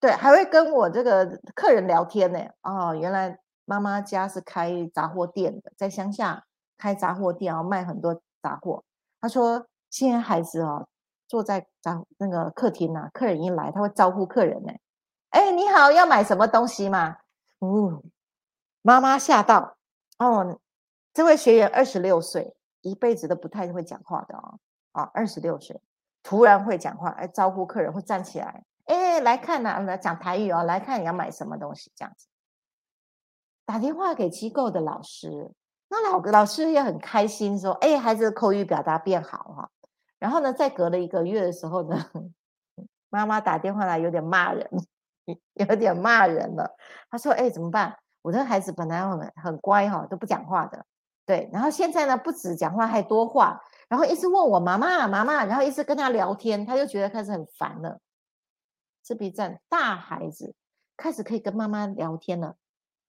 [0.00, 2.40] 对，还会跟我这个客人聊天呢。
[2.62, 6.44] 哦，原来妈妈家是开杂货店的，在乡下
[6.76, 8.84] 开杂货店然后，卖很多杂货。
[9.22, 10.86] 他说现在孩子哦
[11.26, 14.72] 坐在杂那个客厅呐，客人一来他会招呼客人呢。
[15.30, 17.16] 哎，你好，要买什么东西吗？
[17.60, 18.02] 嗯，
[18.82, 19.78] 妈妈吓到
[20.18, 20.60] 哦。
[21.14, 24.58] 这位学员二十六岁，一辈子都不太会讲话的哦。
[24.92, 25.80] 啊，二十六岁，
[26.22, 32.28] 突然会讲话，哎，招呼客人会站起来，哎，来看呐，来讲台语哦，来看你要买什么东西这样子。
[33.64, 35.50] 打电话给机构的老师，
[35.94, 39.70] 那老老师也很开心，说，哎，孩子的口语表达变好哈。
[40.18, 42.04] 然后呢，在隔了一个月的时候呢，
[43.10, 44.68] 妈妈打电话来，有点骂人，
[45.54, 46.76] 有点骂人了。
[47.08, 47.96] 他说，哎，怎么办？
[48.22, 50.84] 我的孩子本来很很乖哈，都不讲话的。
[51.26, 58.00] 对，然后现在呢，不止讲话，还多话，然后一直问我妈妈妈妈，然后一直跟他聊天，他就觉得开始很烦了。
[59.02, 60.54] 自闭症大孩子
[60.96, 62.56] 开始可以跟妈妈聊天了，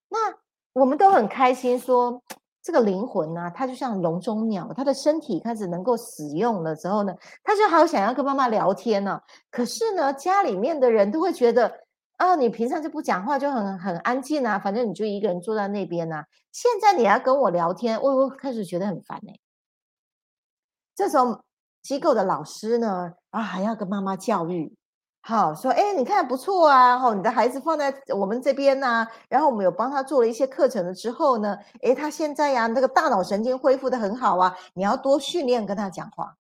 [0.09, 0.36] 那
[0.73, 2.21] 我们都很开心，说
[2.66, 9.22] 这个灵魂呢，它就像笼中鸟，它的身体开始能够使用了之后呢，他就好想要跟妈妈聊天呢。
[9.51, 11.72] 可是呢，家里面的人都会觉得。
[12.18, 16.24] 哦，你平常就不讲话，就很很安静啊，反正你就一个人坐在那边呐。
[16.53, 19.38] 现在你要跟我聊天，我我开始觉得很烦哎。
[20.95, 21.41] 这时候
[21.84, 24.74] 机构的老师呢，啊还要跟妈妈教育，
[25.28, 36.36] 好说，哎，你看不错啊，吼，你的孩子放在我们这边呐，然后我们有帮他做了一些课程了之后呢，哎，他现在呀，那个大脑神经恢复的很好啊，你要多训练跟他讲话。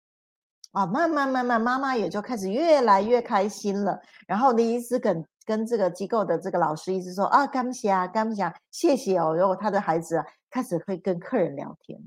[0.73, 4.01] 啊，慢慢慢慢，妈妈也就开始越来越开心了。
[4.27, 9.35] 然后呢，一直跟跟这个机构的这个老师一直说啊，感谢啊，感谢，谢谢哦。
[9.35, 12.01] 然后他的孩子啊，开始会跟客人聊天，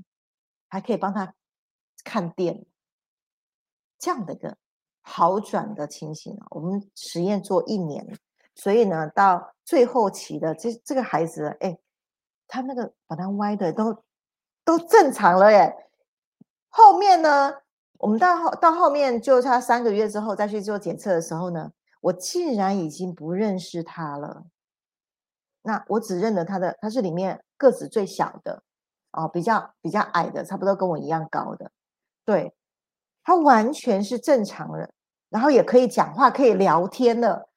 [0.68, 1.34] 还可以帮他
[2.02, 2.66] 看店，
[4.00, 4.56] 这样的一个
[5.04, 6.46] 好转的情形啊。
[6.50, 8.18] 我们实验做一年，
[8.56, 11.78] 所以呢，到最后期的这这个孩子，哎，
[12.48, 14.02] 他那个把他歪的都
[14.64, 15.72] 都正常了耶。
[16.68, 17.54] 后面呢？
[17.98, 24.44] 我们到后到后面，就差三个月之后再去做检测的时候呢，我竟然已经不认识他了。
[25.62, 28.62] 那我只认得他的，他是里面个子最小的，
[29.12, 31.70] 哦，比较比较矮的，差不多跟我一样高的。
[32.26, 32.52] 对，
[33.24, 34.88] 他完全是正常人，
[35.30, 37.48] 然后也可以讲话，可以聊天了。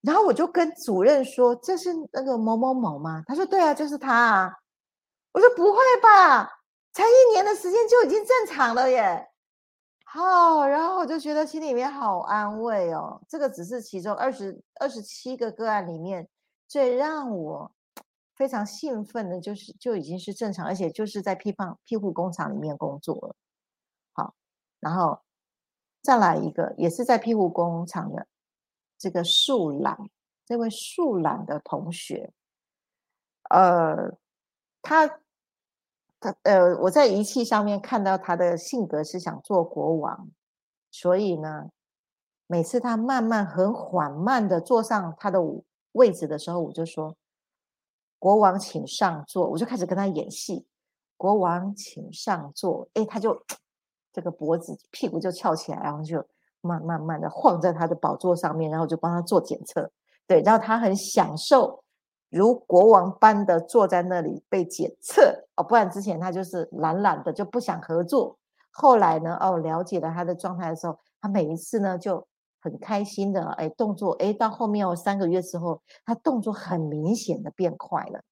[0.00, 4.52] 然后我就跟主任说：“这是那个某某某吗？”他说：“对啊，就是他啊。”
[5.32, 6.50] 我说：“不会吧？
[6.92, 9.28] 才一年的时间就已经正常了耶！”
[10.04, 13.18] 好，然后我就觉得心里面好安慰哦。
[13.28, 16.28] 这个只是其中二十二十七个个案里面
[16.68, 17.72] 最让我
[18.34, 23.36] 非常兴奋的，就是就已经是正常，而且就是在批放庇护工厂里面工作了。
[24.82, 25.18] 然后
[26.02, 28.26] 再来一个，也是在庇护工厂的
[28.98, 29.96] 这个树懒，
[30.44, 32.30] 这位树懒的同学，
[33.48, 34.12] 呃，
[34.82, 35.20] 他。
[36.24, 40.30] 他呃，我在仪器上面看到他的性格是想做国王，
[40.88, 41.68] 所以呢，
[42.46, 45.40] 每次他慢慢很缓慢的坐上他的
[45.90, 47.16] 位置的时候，我就说
[48.20, 50.64] ：“国王请上座。”我就开始跟他演戏
[51.18, 53.44] ：“国王请上座。”哎，他就
[54.12, 56.24] 这个脖子屁股就翘起来，然后就
[56.60, 59.90] 慢慢慢的晃在他的宝座上面，然后就帮他做检测。
[60.26, 61.82] 对，然后他很享受。
[62.30, 68.38] 如国王般的坐在那里被检测哦，不然之前他就是懒懒的就不想合作。
[68.70, 72.26] 后来呢，哦，了解了他的状态的时候，他每一次呢就
[72.62, 78.22] 很开心的，哎，动作哎，到后面哦三个月之后，他动作很明显的变快了，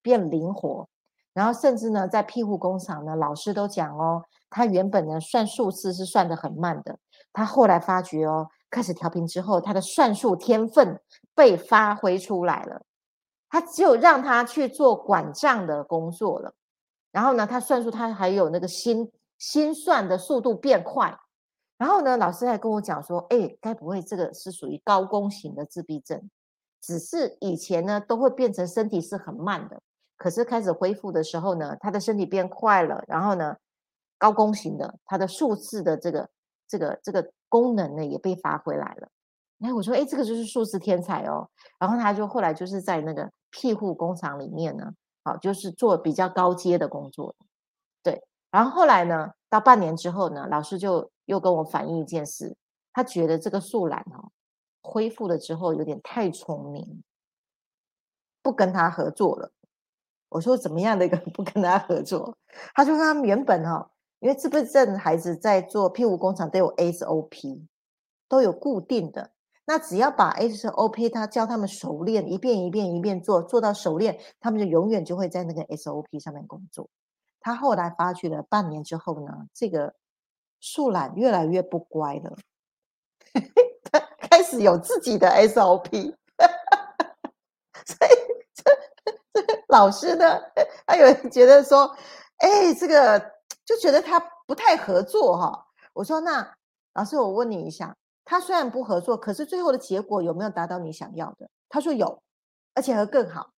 [0.00, 0.88] 变灵活。
[1.36, 6.98] 然后甚至呢，在庇护工厂呢，老师都讲哦，他原本呢算数字是算的很慢的，
[7.30, 10.98] 他后来发觉哦，开始调频之后，他的算术天分
[11.34, 12.80] 被发挥出来了。
[13.50, 16.54] 他只有让他去做管账的工作了，
[17.12, 21.14] 然后呢，他算数他还有那个心心算的速度变快，
[21.76, 26.30] 然后呢，老师还跟我讲说，哎，该不会这个是属于高功型的自闭症？
[26.80, 29.80] 只是以前呢都会变成身体是很慢的，
[30.16, 33.56] 可是开始恢复的时候呢，他的身体变快了，然后呢，
[34.18, 36.28] 高功型的，他的数字的这个
[36.66, 39.08] 这个这个功能呢也被发回来了。
[39.60, 41.48] 哎，我说，哎，这个就是数字天才哦。
[41.78, 44.92] 然后他就后来就是在那个庇护工厂里面呢，
[45.24, 47.34] 好，就是做比较高阶的工作。
[48.02, 52.56] 对，然后后来呢，到半年之后呢，老师就又跟我反映一件事，
[52.92, 54.30] 他觉得这个素兰哦，
[54.82, 57.02] 恢复了之后有点太聪明，
[58.42, 59.52] 不跟他合作了。
[60.28, 62.36] 我说怎么样的一个不跟他合作？
[62.74, 67.66] 他说他原本哈，因为自闭症孩子在做庇护工厂都有 SOP，
[68.28, 69.30] 都有固定的。
[69.68, 76.88] 那只要把 SOP 他教他们熟练，一遍一遍一遍做，做到熟练，他们就永远就会在那个 SOP 上面工作。
[77.40, 79.94] 他后来发觉了半年之后呢，这个
[80.60, 82.36] 树懒越来越不乖了，
[83.90, 85.90] 他开始有自己的 SOP，
[87.86, 88.10] 所以
[89.68, 90.40] 老师呢，
[90.86, 91.94] 他有人觉得说，
[92.38, 93.18] 哎，这个
[93.64, 95.66] 就觉得他不太合作哈。
[95.92, 96.54] 我说那
[96.94, 97.96] 老师，我问你一下。
[98.28, 101.48] 他虽然不合作，可是最后的结果有没有达到你想要的？
[101.68, 102.20] 他说有，
[102.74, 103.50] 而且还更好。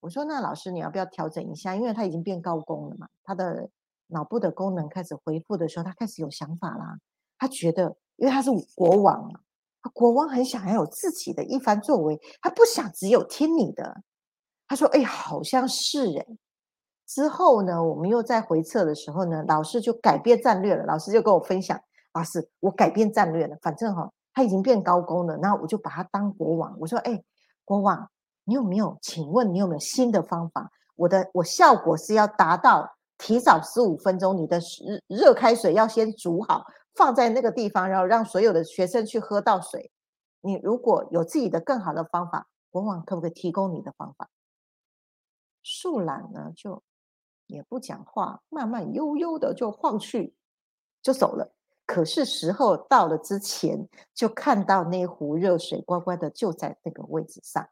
[0.00, 1.76] 我说那老师你要不要调整一下？
[1.76, 3.68] 因为他已经变高功了嘛，他的
[4.08, 6.98] 脑部的功能开始恢复的时候，他开始有想法啦。
[7.38, 9.38] 他觉得，因为他是国王嘛，
[9.80, 14.02] 他国王很想要有自己的一番作为，他不想只有听你的。
[14.72, 16.26] 他说：“哎，好像是哎。”
[17.06, 20.82] 之后呢，我们又在回测的时候呢，老师就改变战略了。
[20.86, 21.78] 老师就跟我分享。
[22.14, 23.54] 老师我改变战略了。
[23.60, 26.74] 反正哈，他已经变高工了，那我就把他当国王。
[26.80, 27.22] 我说，哎，
[27.66, 28.08] 国王，
[28.44, 28.96] 你有没有？
[29.02, 30.70] 请问你有没有新的方法？
[30.96, 34.58] 我的我效果是要达到提早十五分钟，你的
[35.06, 36.64] 热开水要先煮好，
[36.94, 39.90] 放在那个地方，然后让所有的学生去喝到水。
[40.40, 44.30] 你如果有自己的更好的方法，国王可不可以提供你的方法？
[45.62, 46.82] 树懒呢，就
[47.46, 50.34] 也不讲话，慢慢悠悠的就晃去，
[51.02, 51.52] 就走了。
[51.84, 57.68] 可是时候到了之前，就看到那壶热水乖乖的就在那个位置上，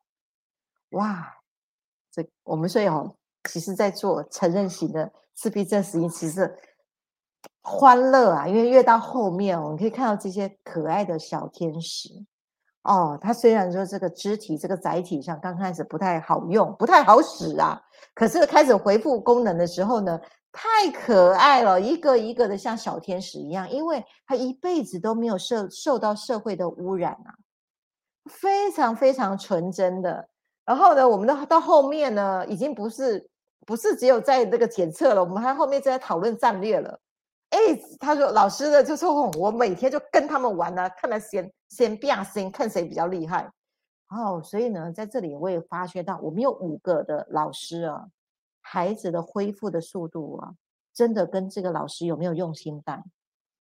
[0.90, 1.36] 哇！
[2.10, 6.58] 这我们所以哦，其实在做成人型的自闭症实验，其实
[7.62, 12.26] 欢乐啊，因为越到后面，我们可以看到这些可爱的小天使
[12.82, 13.18] 哦。
[13.20, 17.80] 它虽然说这个肢体这个载体上刚开始不太好用，不太好使啊，
[18.14, 20.20] 可是开始回复功能的时候呢？
[20.52, 27.30] 太可爱了，一个一个的像小天使一样，因为他一辈子都没有受受到社会的污染啊，
[28.28, 30.28] 非常非常纯真的。
[30.66, 33.24] 然后呢，我们到到后面呢，已经不是
[33.64, 36.98] 不是只有在那个检测了，我们还后面正在讨论战略了。
[37.50, 37.58] 哎，
[38.00, 43.50] 他说老师呢就说，我每天就跟他们玩呢，看他先先变先看谁比较厉害。
[44.10, 48.10] 哦，所以呢，在这里我也发觉到，我们有五个的老师啊。
[48.62, 50.54] 孩子的恢复的速度啊，
[50.92, 53.02] 真的跟这个老师有没有用心带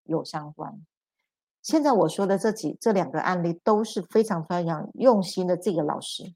[0.04, 0.86] 有相关。
[1.62, 6.36] 现在我说的这几这两个案例都是非常非常用心的，这个老师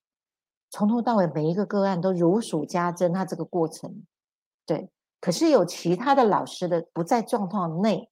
[0.69, 4.05] 从头到尾每一个个案都如数家珍，他这个过程
[4.65, 4.89] 对。
[5.19, 8.09] 可是有其他的老师的不在状况内，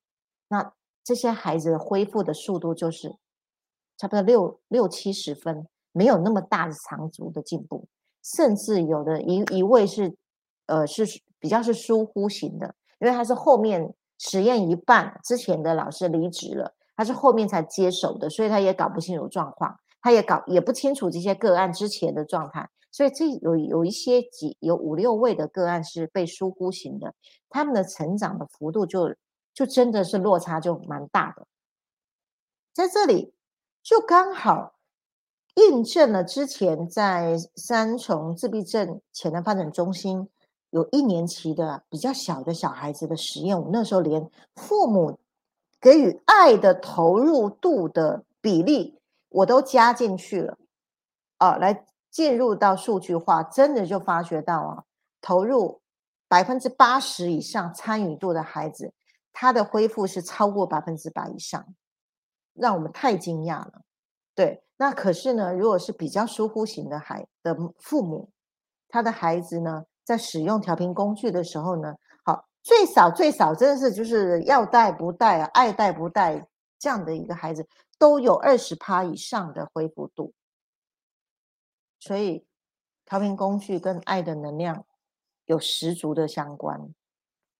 [0.49, 3.15] 那这些孩子的恢复的速度就是
[4.01, 7.87] 差不多六六七十分，没有那么大的长足的进步，
[8.23, 10.17] 甚至有的一一位是。
[10.67, 11.03] 呃，是
[11.37, 27.13] 比较是疏忽型的，因为他是后面实验一半之前的老师离职了，他是后面才接手的，所以他也搞不清楚状况，他也搞也不清楚这些个案之前的状态，所以这有有一些几有五六位的个案是被疏忽型的，
[27.49, 29.13] 他们的成长的幅度就
[29.53, 31.45] 就真的是落差就蛮大的，
[32.71, 33.33] 在这里
[33.83, 34.73] 就刚好。
[35.55, 40.29] 印证了之前在三重自闭症潜能发展中心
[40.69, 45.19] 有一年期的比较小的小孩子的实验，我那时候连父母
[45.81, 50.57] 给予爱的投入度的比例我都加进去了，
[51.37, 54.83] 啊，来进入到数据化，真的就发觉到啊，
[55.19, 55.81] 投入
[56.29, 58.93] 百分之八十以上参与度的孩子，
[59.33, 61.65] 他的恢复是超过百分之百以上，
[62.53, 63.81] 让我们太惊讶了，
[64.35, 64.63] 对。
[64.77, 68.31] 那可是呢，如果是比较疏忽型的孩的父母，
[68.89, 71.93] 他的孩子呢，在使用调频工具的时候呢，
[72.25, 76.47] 好，最少最少真的是就是要带不带啊，爱带不带
[76.79, 77.67] 这样的一个孩子，
[77.99, 80.33] 都有二十趴以上的恢复度。
[81.99, 82.43] 所以
[83.05, 84.83] 调频工具跟爱的能量
[85.45, 86.91] 有十足的相关。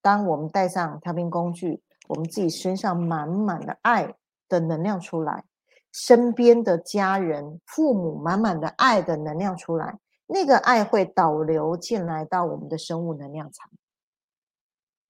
[0.01, 4.15] 当我们带上调频工具，我们自己身上满满的爱
[4.51, 5.45] 的能量出来。
[5.93, 13.69] 身边的家人、父母满满的爱的能量出来，那个爱会导流进来到我们的生物能量场。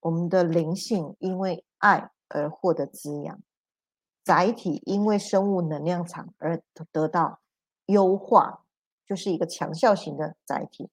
[0.00, 3.38] 我们的灵性因为爱而获得滋养，
[4.24, 7.38] 载体因为生物能量场而得到
[7.86, 8.64] 优化，
[9.06, 10.90] 就是一个强效型的载体。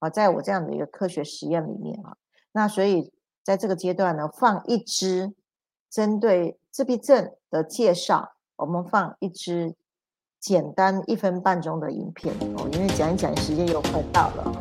[0.00, 2.18] 啊，在我这样的一个科学实验里面啊，
[2.52, 5.32] 那所以在这个阶段呢，放一支
[5.92, 9.74] 针对自闭症的介绍，我们放一支
[10.40, 14.52] 简单一分半钟的影片哦，因为讲一讲时间又快到了。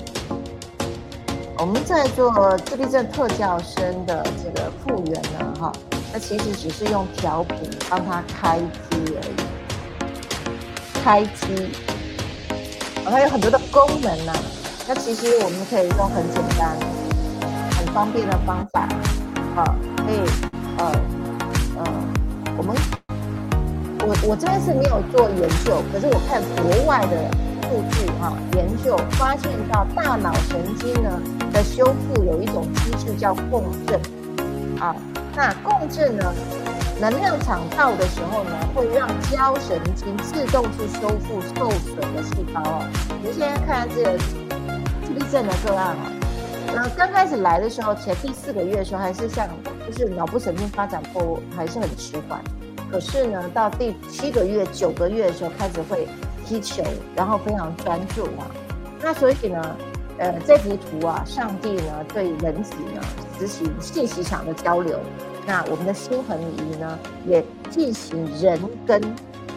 [1.58, 5.72] 我们在做自闭症特教生的这个复原呢，哈，
[6.12, 7.58] 那其实只是用调频
[7.90, 9.36] 帮他开机而已，
[11.02, 11.70] 开机，
[13.06, 14.34] 它有很多的功能呢。
[14.86, 16.78] 那其实我们可以用很简单、
[17.78, 18.82] 很方便的方法，
[19.56, 19.64] 啊，
[19.96, 20.20] 可以，
[20.78, 20.92] 呃，
[21.84, 22.76] 呃，我们，
[24.02, 27.52] 我我这边是没有做研究，可是我看国外的。
[27.72, 31.10] 数据哈研究发现到大脑神经呢
[31.54, 33.98] 的修复有一种机制叫共振
[34.78, 34.94] 啊，
[35.34, 36.34] 那共振呢
[37.00, 42.84] 能量场到的时候呢，会让胶神经自动去修复受损的细胞哦。
[43.08, 46.11] 我们现在看这个自闭症的个案啊，
[46.74, 49.48] 那刚开始来的时候，前第四个月的时候还是像
[49.86, 52.42] 就是脑部神经发展波还是很迟缓，
[52.92, 56.08] 可是呢到第七个月九个月的时候开始会。
[56.44, 56.84] 踢球，
[57.16, 58.44] 然后非常专注啊。
[59.02, 59.78] 那所以呢，
[60.18, 63.02] 呃，这幅图啊，上帝呢对人体呢
[63.40, 65.00] 执行信息场的交流。
[65.46, 69.02] 那我们的心恒仪呢，也进行人跟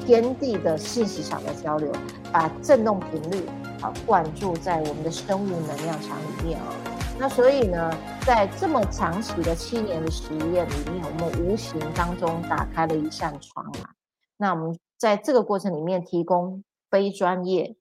[0.06, 1.90] 天地的信息场的交流，
[2.30, 3.44] 把振动频率
[3.80, 6.66] 啊灌注在我们的生物能量场里面啊。
[7.18, 7.90] 那所以呢，
[8.26, 13.94] 在这么长期的七年的实验里面，我们无形当中打开了一扇窗啊。
[14.36, 16.62] 那我们在这个过程里面提供。
[16.90, 17.74] 非专业、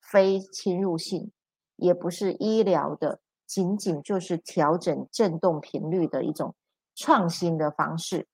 [0.00, 1.30] 非侵入性，
[1.76, 6.54] 也不是医疗的，仅仅就是调整振动频率的一种
[6.94, 8.26] 创新的方式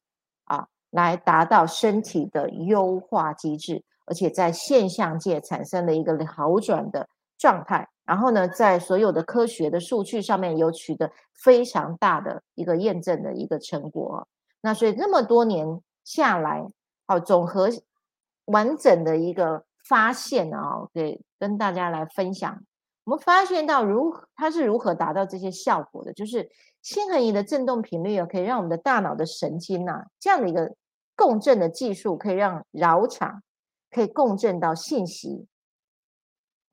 [0.44, 7.88] 啊，来达到身体的优化机制，而且在现象界产生了一个好转的状态。
[8.04, 11.10] 然后呢，在所有的科学的数据上面有取得
[11.42, 14.26] 非常大的一个验证的一个成果。
[14.60, 16.66] 那所以这么多年下来，
[17.06, 17.68] 好总和
[18.46, 19.64] 完整的一个。
[19.86, 22.64] 发现啊，给，跟大家来分享。
[23.04, 26.50] 我们发现到如它是如何达到这些效果的，就是
[26.80, 30.74] 心恒仪的振动频率啊，可以让我们的大脑的神经呐，这样的一个
[31.14, 33.42] 共振的技术，可以让扰场
[33.90, 35.46] 可以共振到信息。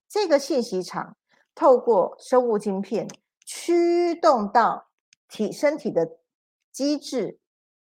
[0.07, 1.17] 这个信息场
[1.62, 3.07] 透过生物晶片
[3.45, 4.88] 驱动到
[5.30, 6.18] 体身体的
[6.72, 7.38] 机制，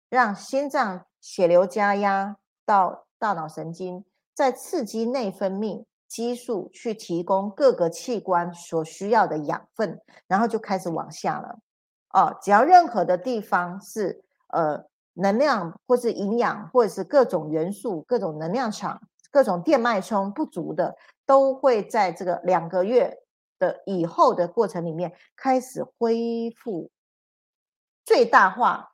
[0.07, 4.05] 让心脏血流加压到大脑神经。
[4.33, 11.59] 再刺激内分泌激素，去提供各个器官所需要的养分，然后就开始往下了。
[12.11, 14.23] 哦，只要任何的地方是
[14.53, 19.01] 呃能量或是营养或者是各种元素、各种能量场、
[19.31, 20.95] 各种电脉冲不足的，
[21.25, 23.17] 都会在这个两个月
[23.59, 26.89] 的以后的过程里面开始恢复
[28.03, 28.93] 最大化、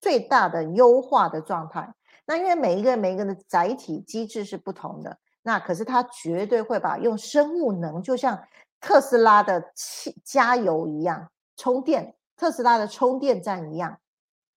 [0.00, 1.94] 最大的优化的状态。
[2.24, 8.40] 那因为每一个每一个的载体机制是不同的，那可是它绝对会把用生物能，就像
[8.80, 13.98] 特斯拉的汽加油一样充电，特斯拉的充电站一样，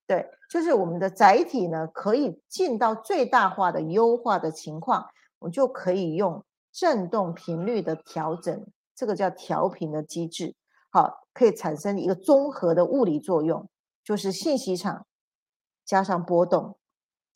[0.06, 5.04] 对，就是我们的载体呢可以进到最大化的优化的情况，
[5.40, 8.64] 我就可以用振动频率的调整，
[8.96, 10.56] 这个叫调频的机制，
[10.90, 13.68] 好，可以产生一个综合的物理作用，
[14.02, 15.06] 就是信息场
[15.84, 16.76] 加上波动。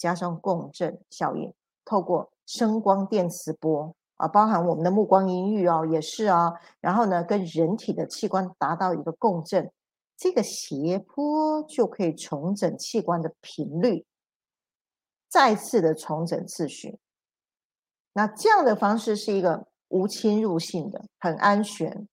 [0.01, 1.53] 加上共振效应，
[1.85, 6.55] 透过声光电磁波啊，包含我们的目光音域哦，也是啊。
[6.81, 9.71] 然后呢，跟人体的器官达到一个共振，
[10.17, 14.07] 这个斜坡就可以重整器官的频率，
[15.29, 16.99] 再次的重整次序。
[18.15, 22.09] 那这样的方式是一个无侵入性的，很安全，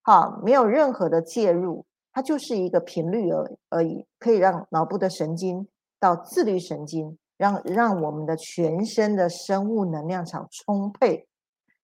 [0.00, 5.68] 好，没有任何的介入，它就是一个频率而而已，可以让脑部的神经
[6.00, 7.18] 到自律神经。
[7.38, 11.26] 让让我们的全身的生物能量场充沛，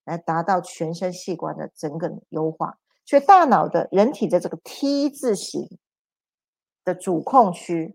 [0.04, 2.78] 来达到全身器官的整个优化。
[3.04, 5.68] 所以大脑的人体的这个 T 字形
[6.84, 7.92] 的主控区，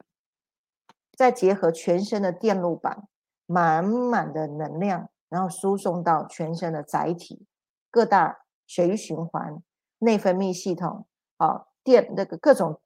[1.16, 3.08] 再结合全身的电路板，
[3.46, 7.44] 满满的能量，然后输送到全身的载体、
[7.90, 9.64] 各大血液循环、
[9.98, 11.08] 内分泌系统，
[11.38, 12.80] 啊，电那个各种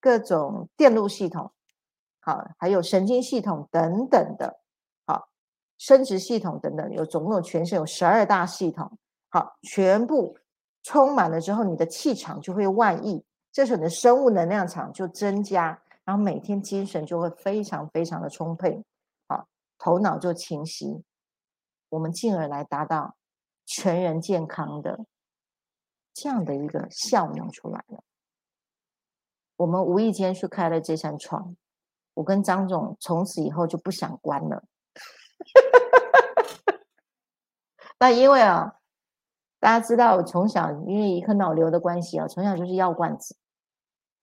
[0.00, 1.50] 各种电路系统。
[2.20, 4.60] 好，还有神经系统等等的，
[5.06, 5.28] 好，
[5.76, 8.96] 生殖系统等等，有总共全身有十二大系统，
[9.30, 10.36] 好，全部
[10.84, 18.84] 充满了之后，你的气场就会万亿，这时候你的生物能量场就增加，然后每天精神就会非常非常的充沛，
[19.26, 21.02] 好，头脑就清晰，
[21.90, 23.16] 我们进而来达到
[23.64, 25.06] 全人健康的
[26.12, 28.02] 这样的一个效能出来了。
[29.56, 31.56] 我们无意间去开了这扇窗，
[32.14, 34.64] 我跟张总从此以后就不想关了。
[37.98, 38.76] 那因为啊，
[39.58, 43.36] 大家知道我从小因为一颗脑瘤的关系啊，从小就是药罐子，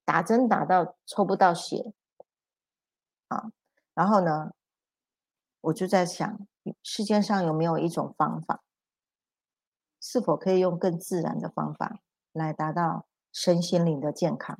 [0.05, 1.93] 打针打到抽不到血
[3.27, 3.51] 啊。
[3.93, 4.53] 然后呢，
[5.59, 6.47] 我就在想，
[6.81, 8.63] 世界上有没有一种方法，
[10.01, 11.99] 是否可以用更自然的方法
[12.33, 14.57] 来达到身心灵的健康？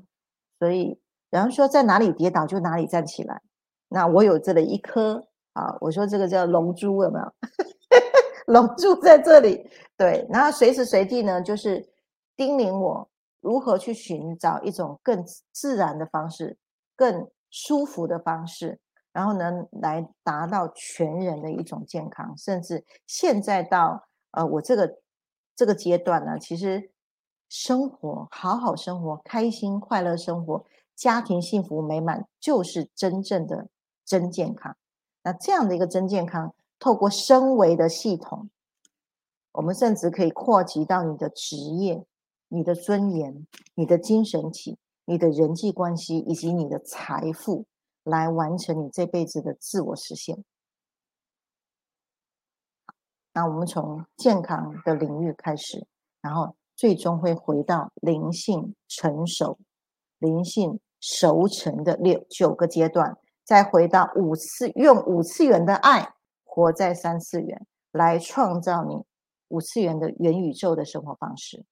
[0.60, 1.00] 所以，
[1.30, 3.42] 然后说在哪里跌倒就哪里站起来。
[3.88, 7.34] 那我有这里一颗啊，我说这个叫龙珠有没有？
[8.48, 10.28] 龙珠在这里，对。
[10.30, 11.88] 然后随时随地呢，就是
[12.36, 13.10] 叮咛我
[13.42, 16.58] 如何去寻找一种更自然的方式、
[16.96, 18.80] 更舒服的方式，
[19.16, 22.38] 然后呢，来达到全人的一种健康。
[22.38, 25.00] 甚至现在到呃我这个
[25.56, 26.92] 这个阶段呢，其实。
[27.48, 33.68] 生活好好生活，开心快乐生活，家庭幸福美满，就是真正的
[34.04, 34.76] 真健康。
[35.22, 38.50] 那这样的一个真健康，透过升维的系统，
[39.52, 42.04] 我们甚至可以扩及到你的职业、
[42.48, 43.46] 你的尊严、
[43.76, 47.66] 你的精神体、你的人际关系以及你的财富，
[48.06, 50.42] 来完成你这辈子的自我实现。
[53.34, 55.86] 那我们从健康的领域开始，
[56.22, 56.56] 然后。
[56.78, 59.58] 最终会回到灵性成熟、
[60.20, 69.02] 灵性熟成的六九个阶段，再回到五次用五次元的爱活在三次元，来创造你
[69.48, 71.64] 五次元的元宇宙的生活方式。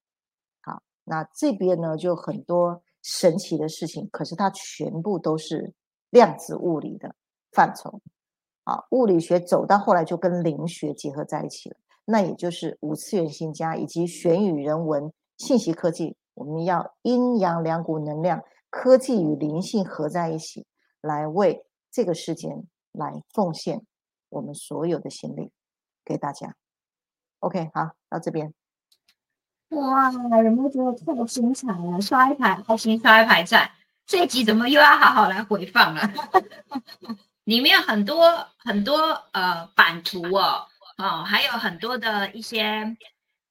[0.61, 5.73] 好，那这边呢就很多神奇的事情，可是它全部都是
[6.13, 7.15] 量子物理的
[7.51, 7.99] 范畴。
[8.63, 11.75] 好，物理学走到后来就跟灵学结合在一起了。
[12.05, 20.67] 那也就是五次元新家以及玄宇人文信息科技，我们要阴阳两股能量，科技与灵性合在一起，
[21.01, 23.81] 来为这个世间来奉献
[24.29, 25.51] 我们所有的心力
[26.05, 26.55] 给大家。
[27.39, 28.53] OK，好，到这边。
[29.69, 31.99] 哇，有没有觉得太精彩了？
[31.99, 33.71] 刷一排，好心刷一排赞。
[34.05, 36.13] 这一集怎么又要好好来回放了？
[37.45, 40.67] 里面很多很多呃版图哦。
[40.95, 42.95] 哦，还有很多的一些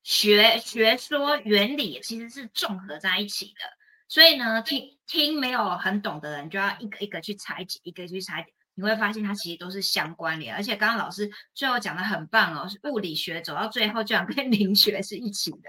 [0.05, 3.61] 学学说原理，其实是综合在一起的。
[4.07, 10.55] 所以呢，听听没有很懂的人，就要一个一个去拆解，一个去拆解，你会发现它其实都是相关联。
[10.55, 15.69] 而且刚刚老师最后讲的很棒哦，是物理学走到最后，居然跟 灵学是一起的。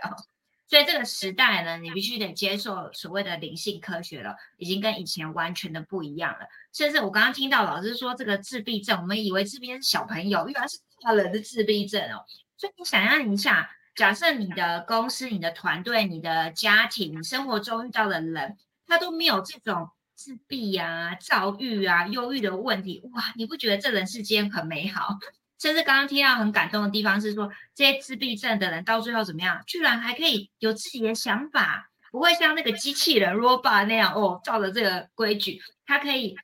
[0.74, 6.48] 所以这个时代呢，你必须得接受所谓的灵性科学了，已经跟以前完全的不一样了。
[6.72, 10.80] 甚至我刚刚听到老师说这个自闭症，我们以为自闭症是小朋友，原来是。
[11.04, 12.26] 大人的自闭症哦，
[12.58, 18.58] 所以你想象一下，假设你的公司、你的团队、你的家庭、生活中遇到的人，
[18.88, 25.20] 他都没有这种自闭啊、躁郁啊、忧郁的问题，哇，你不觉得这人世间很美好？
[25.60, 29.62] 甚至刚刚听到很感动的地方是说，这些自闭症的人到最后怎么样？
[29.68, 36.36] 居然还可以有自己的想法，不会像那个机器人 robot 那样哦，照着这个规矩，他可以。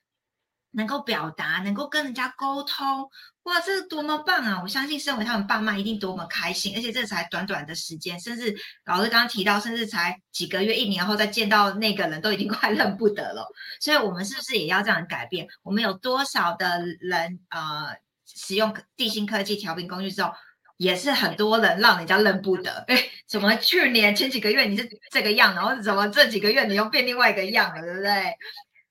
[0.72, 3.10] 能够表达，能够跟人家沟通，
[3.42, 4.60] 哇，这是多么棒啊！
[4.62, 8.56] 我相信身为他们爸妈一定多么开心，而且这才短短的时间，甚至
[8.86, 13.48] 老师刚刚提到，甚至才几个月、一年后再见到那个人都已经快认不得了。
[13.82, 15.48] 所以，我们是不是也要这样改变？
[15.64, 17.98] 我们有多少的人呃，
[18.36, 20.32] 使用地心科技调频工具之后，
[20.78, 22.84] 也是很多人让人家认不得。
[22.88, 28.36] 哎，怎么去年前几个月你是这个样，然后怎么这几个月你又变另外一个样了，对不对？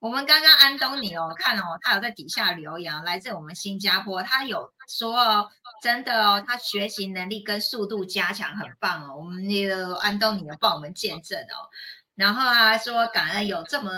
[0.01, 5.49] 我们刚刚安东尼哦，看哦，他有在底下留言，来自我们新加坡，他有说哦，
[5.83, 11.67] 真的哦，他学习能力跟速度加强很棒哦，我们那个安东尼有帮我们见证哦，
[12.15, 13.91] 然后他说感恩有这么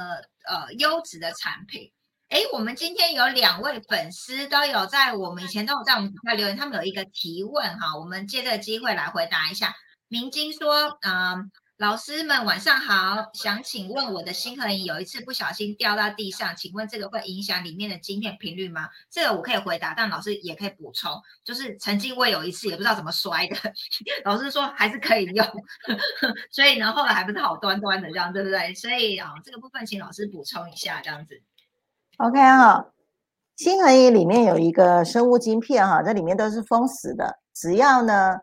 [0.47, 1.93] 呃优质的产品，
[2.31, 9.75] 哎，我们今天有两位粉丝都有在我们以前都有在我们底下留言，他们有一个提问哈，我们借这个机会来回答一下。
[10.09, 11.51] 明晶说，嗯。
[11.81, 18.91] 老师们晚上好，想请问我的星河仪有一次不小心掉到地上，请问这个会影响里面的晶片频率吗？
[19.11, 21.11] 这个我可以回答，但老师也可以补充，
[21.43, 23.57] 就是曾经我有一次也不知道怎么摔的，
[24.27, 25.47] 老师说还是可以用，
[26.51, 28.75] 所以呢后来还不是好端端的这样，对不对？
[28.75, 31.43] 所以啊这个部分请老师补充一下这样子。
[32.23, 32.93] OK 哈，
[33.57, 38.37] 星河仪里面有一个生物晶片哈，这里面都是封死的，只要呢。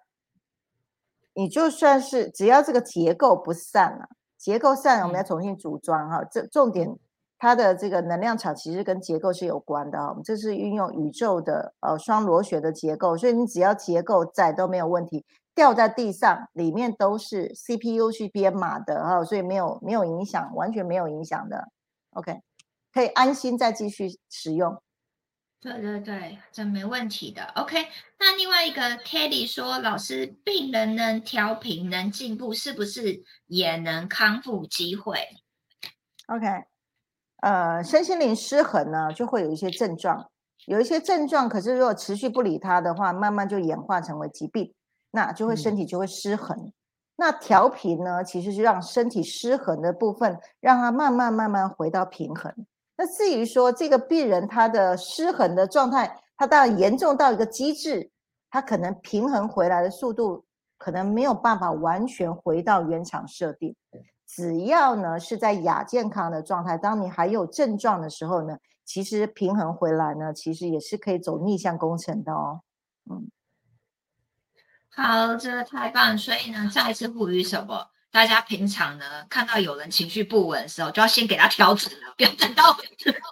[1.36, 6.24] 你就算是只要这个结构不散了，结构散我们要重新组装哈。
[6.24, 6.98] 这重点，
[7.38, 10.10] 它的这个能量场其实跟结构是有关的哈。
[10.10, 15.24] 我们这是运用宇宙的呃双螺旋的结构，所以你只要结构在都没有问题。
[15.54, 21.70] 掉在地上，里面都是 CPU 去编码的哈，所以没有没有影响，完全没有影响的。
[22.14, 22.42] OK，
[22.98, 24.76] 可以安心再继续使用。
[25.60, 27.44] 对对对，这没问题的。
[27.56, 27.78] OK，
[28.18, 35.20] 那另外一个 Kelly 说，老师，病人能调频能进步，是不是也能康复机会
[36.26, 36.48] ？OK，
[37.44, 40.32] 呃，身心灵失衡呢，就会有一些症状，
[40.66, 44.74] 有一些症状，可是如果持续不理它的话，慢慢就演化成为疾病。
[45.12, 46.74] 那就会身体就会失衡，
[47.16, 52.54] 那调频呢，其实是让身体失衡的部分，让它慢慢慢慢回到平衡。
[52.98, 58.10] 那至于说这个病人他的失衡的状态，他当然严重到一个机制，
[58.50, 60.46] 他可能平衡回来的速度
[60.78, 63.76] 可能没有办法完全回到原厂设定。
[64.26, 72.62] 只要呢是在亚健康的状态，当你还有症状的时候呢，其实平衡回来呢，其实也是可以走逆向工程的哦，
[73.10, 73.30] 嗯。
[74.90, 76.18] 好，这个太棒！
[76.18, 77.92] 所以呢，再一次呼吁什么？
[78.10, 82.76] 大家平常呢，看到有人情绪不稳的时候，就要先给他调整了，不要等到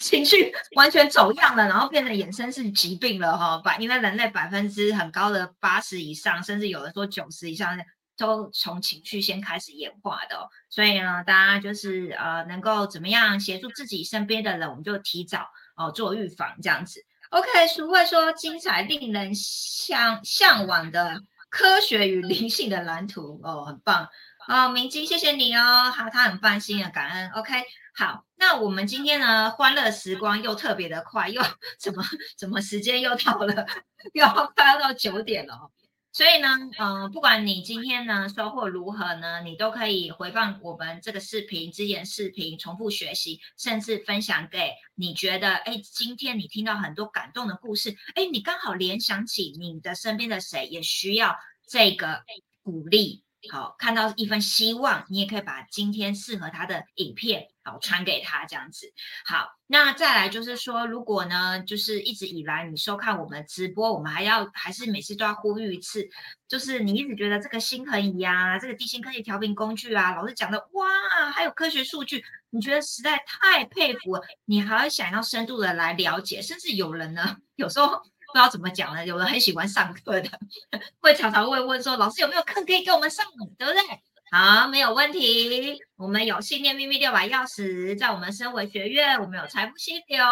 [0.02, 3.58] 情绪完全走样了，然后变成衍生是疾病了哈。
[3.66, 7.76] 百因为人类百分之很高的八十以上，甚至有人说九十以上，
[8.18, 10.38] 都从情绪先开始演化的。
[10.38, 15.48] 哦所以呢，大家就是呃，能够怎么样协助自己身边的人，我们就提早
[15.78, 17.04] 哦做预防这样子。
[17.30, 21.22] OK，俗话说精彩令人向向往的。
[21.48, 24.10] 科学与灵性的蓝图哦，很棒
[24.48, 27.32] 哦，明晶，谢谢你哦，好，他很放心啊，感恩。
[27.32, 27.52] OK，
[27.96, 31.42] 好，那我们今天呢，欢乐时光又特别的快，又
[31.80, 32.04] 怎么
[32.38, 33.66] 怎么时间又到了，
[34.14, 35.72] 又要快要到九点了。
[36.12, 51.36] 所以呢，嗯，不管你今天呢收获如何呢，你都可以回放我们这个视频、之前视频，重复学习，甚至分享给你觉得，哎，今天你听到很多感动的故事，哎，你刚好联想起你的身边的谁也需要
[51.68, 52.24] 这个
[52.62, 53.25] 鼓励。
[53.52, 58.92] 好，看到一份希望，你也可以把今天适合他的影片好传给他，这样子。
[59.26, 66.08] 好，那再来就是说，如果呢，就是一直以来你收看我们直播，我们还要还是每次都要呼吁一次，
[66.48, 78.02] 就是你一直觉得这个心衡仪啊，这个地心科技调频工具啊，老师讲的哇，还有科学数据，你觉得实在太佩服，你还想要深度的来了解，甚至有人呢，有时候。
[78.36, 79.06] 不知道怎么讲呢？
[79.06, 80.30] 有人很喜欢上课的，
[81.00, 83.26] 会常常会问说：“老师有没有课可以给我们上？
[83.58, 83.82] 对不对？”
[84.30, 85.80] 好，没有问题。
[85.96, 90.26] 我们有信念秘密六把钥匙，在我们生活学院，我们有财富溪流，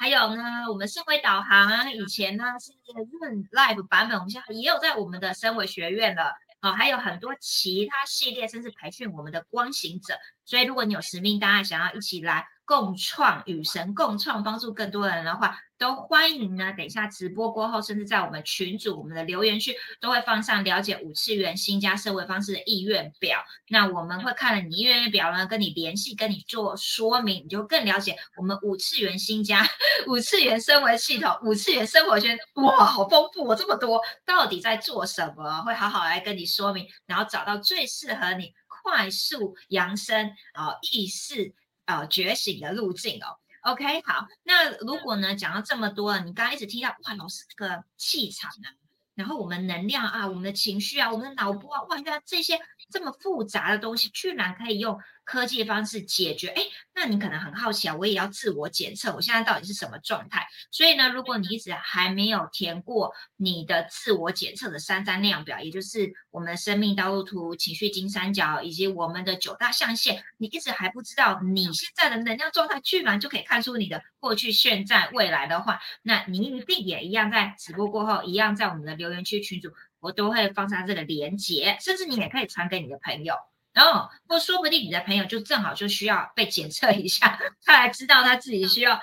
[0.00, 1.92] 还有呢，我们生活导航。
[1.92, 2.72] 以前呢是
[3.20, 6.32] 润 Live 版本，我们现在也有在我们的生活学院了。
[6.62, 10.14] 好，还有很多其他系列，甚至培训我们的光行者。
[10.46, 12.46] 所以，如果你有使命，大家想要一起来。
[12.72, 16.72] 共创与神共创，帮助更多人的话，都欢迎呢。
[16.74, 23.44] 等一下直播过后，甚至在我们群组、我们的留言区，都会放上了解五次元新加社会方式的意愿表。
[23.68, 29.68] 那我们会看了你意愿表呢，跟你联系，跟你做说明，你就更了解我们五次元新加、
[30.08, 32.38] 五次元生活系统、五次元生活圈。
[32.54, 35.60] 哇，好丰富哦，这么多，到底在做什么？
[35.60, 41.54] 会好好来跟你说明，然后找到最适合你快速扬升啊意识。
[41.84, 43.38] 呃，觉醒的路径哦。
[43.62, 48.74] OK，好，那如果呢讲到这么多，你刚刚一直提到哇，老师这个气场啊，
[49.14, 52.58] 然后我们能量啊，我们的情绪啊，我们的脑波啊，哇，原来这些
[52.90, 54.98] 这么复杂的东西，居然可以用。
[55.24, 56.62] 科技方式解决，哎，
[56.94, 60.46] 那你可能很好奇啊，我也要自我检测，我现在到底是什么状态？
[60.70, 79.70] 所以呢，如果你一直还没有填过你的自我检测的三张量表，也就是我们的生命道路图、情绪金三角以及我们的九大象限，你一直还不知道你现在的能量状态，居然就可以看出你的过去、现在、未来的话，那你一定也一样，在直播过后，一样在我们的留言区群组，
[80.00, 83.34] 我都会放上这个连接，甚至你也可以传给你的朋友。
[83.72, 89.00] 然后，或说不定你的朋友就正好就需要被检测一下，他来知道他自己需要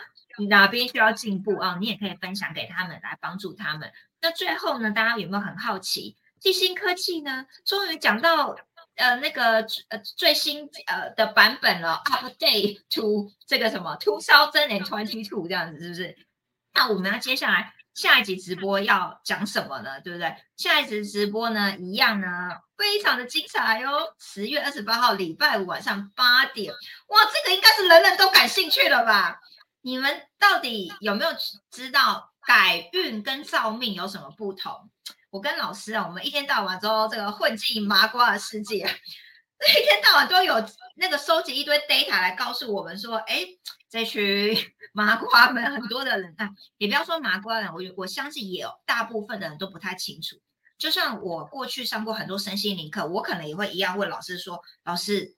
[0.47, 3.91] 哪边需要进步啊，你也可以分享给他们来帮助他们。
[4.21, 8.55] 那最后呢，大家有没有很好奇，地心科技呢，终于讲到
[8.95, 16.17] 呃那个呃最新呃的版本了，update to 这个什么 two thousand and twenty two 这样子是不是？
[16.73, 17.73] 那我们要接下来。
[17.99, 19.99] 下一集直播要讲什么呢？
[19.99, 20.33] 对不对？
[20.55, 22.27] 下一集直播呢，一样呢，
[22.77, 24.15] 非常的精彩哦。
[24.17, 29.41] 十月二十八号礼拜五晚上八点，哇，这个应该是人人都感兴趣了吧？
[29.81, 31.31] 你们到底有没有
[31.71, 34.89] 知道改运跟造命有什么不同？
[35.29, 38.89] 我跟老师啊，我们一天到晚都这个混迹麻瓜的世界。
[39.67, 40.55] 一天到晚都有
[40.95, 43.45] 那个收集一堆 data 来告诉我们说，哎，
[43.89, 44.55] 这群
[44.93, 50.37] 麻瓜们很多的人啊，也不要说麻瓜人，我我相信也有大部分的人都不太清楚。
[50.77, 55.35] 就像我过去上过很多身心灵课，我可能也会一样问老师说，老师，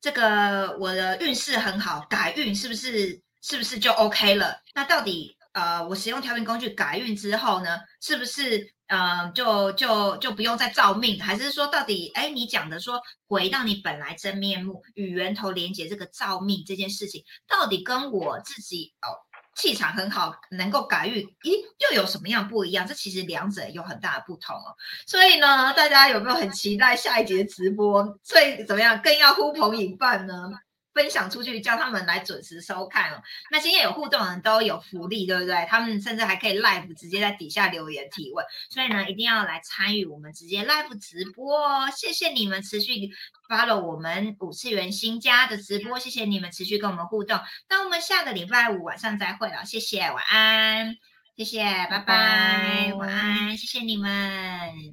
[0.00, 4.60] 这个我的运势很好，改运是不是是不是就 OK 了？
[4.74, 8.73] 那到底呃，我使用调频工具改运之后呢，是不是？
[8.86, 19.08] 嗯，就就就不用再造命，还是说到底，哎，你讲的说回到你本来真面目与源头连接这个造命这件事情，到底跟我自己哦
[19.56, 22.86] 气场很好，能够改运，咦，又有什么样不一样？
[22.86, 24.74] 这其实两者有很大的不同哦。
[25.06, 28.18] 所以呢，大家有没有很期待下一节直播？
[28.22, 30.50] 所以怎么样，更要呼朋引伴呢？
[30.94, 33.20] 分享出去，叫他们来准时收看哦。
[33.50, 35.66] 那今天有互动的人都有福利，对不对？
[35.68, 41.90] 他们甚至还可以 live 直接在底下留言提问，所以呢，一定要来参与我们直接 live 直播哦。
[41.90, 43.10] 谢谢你们持续
[43.48, 47.40] follow 我们五次元新家的直播，谢谢你们持续跟我们互动。
[47.68, 50.96] 那我们下个礼拜五晚上再会了，谢谢，晚安，
[51.36, 54.92] 谢谢，拜拜，晚安，谢谢你们。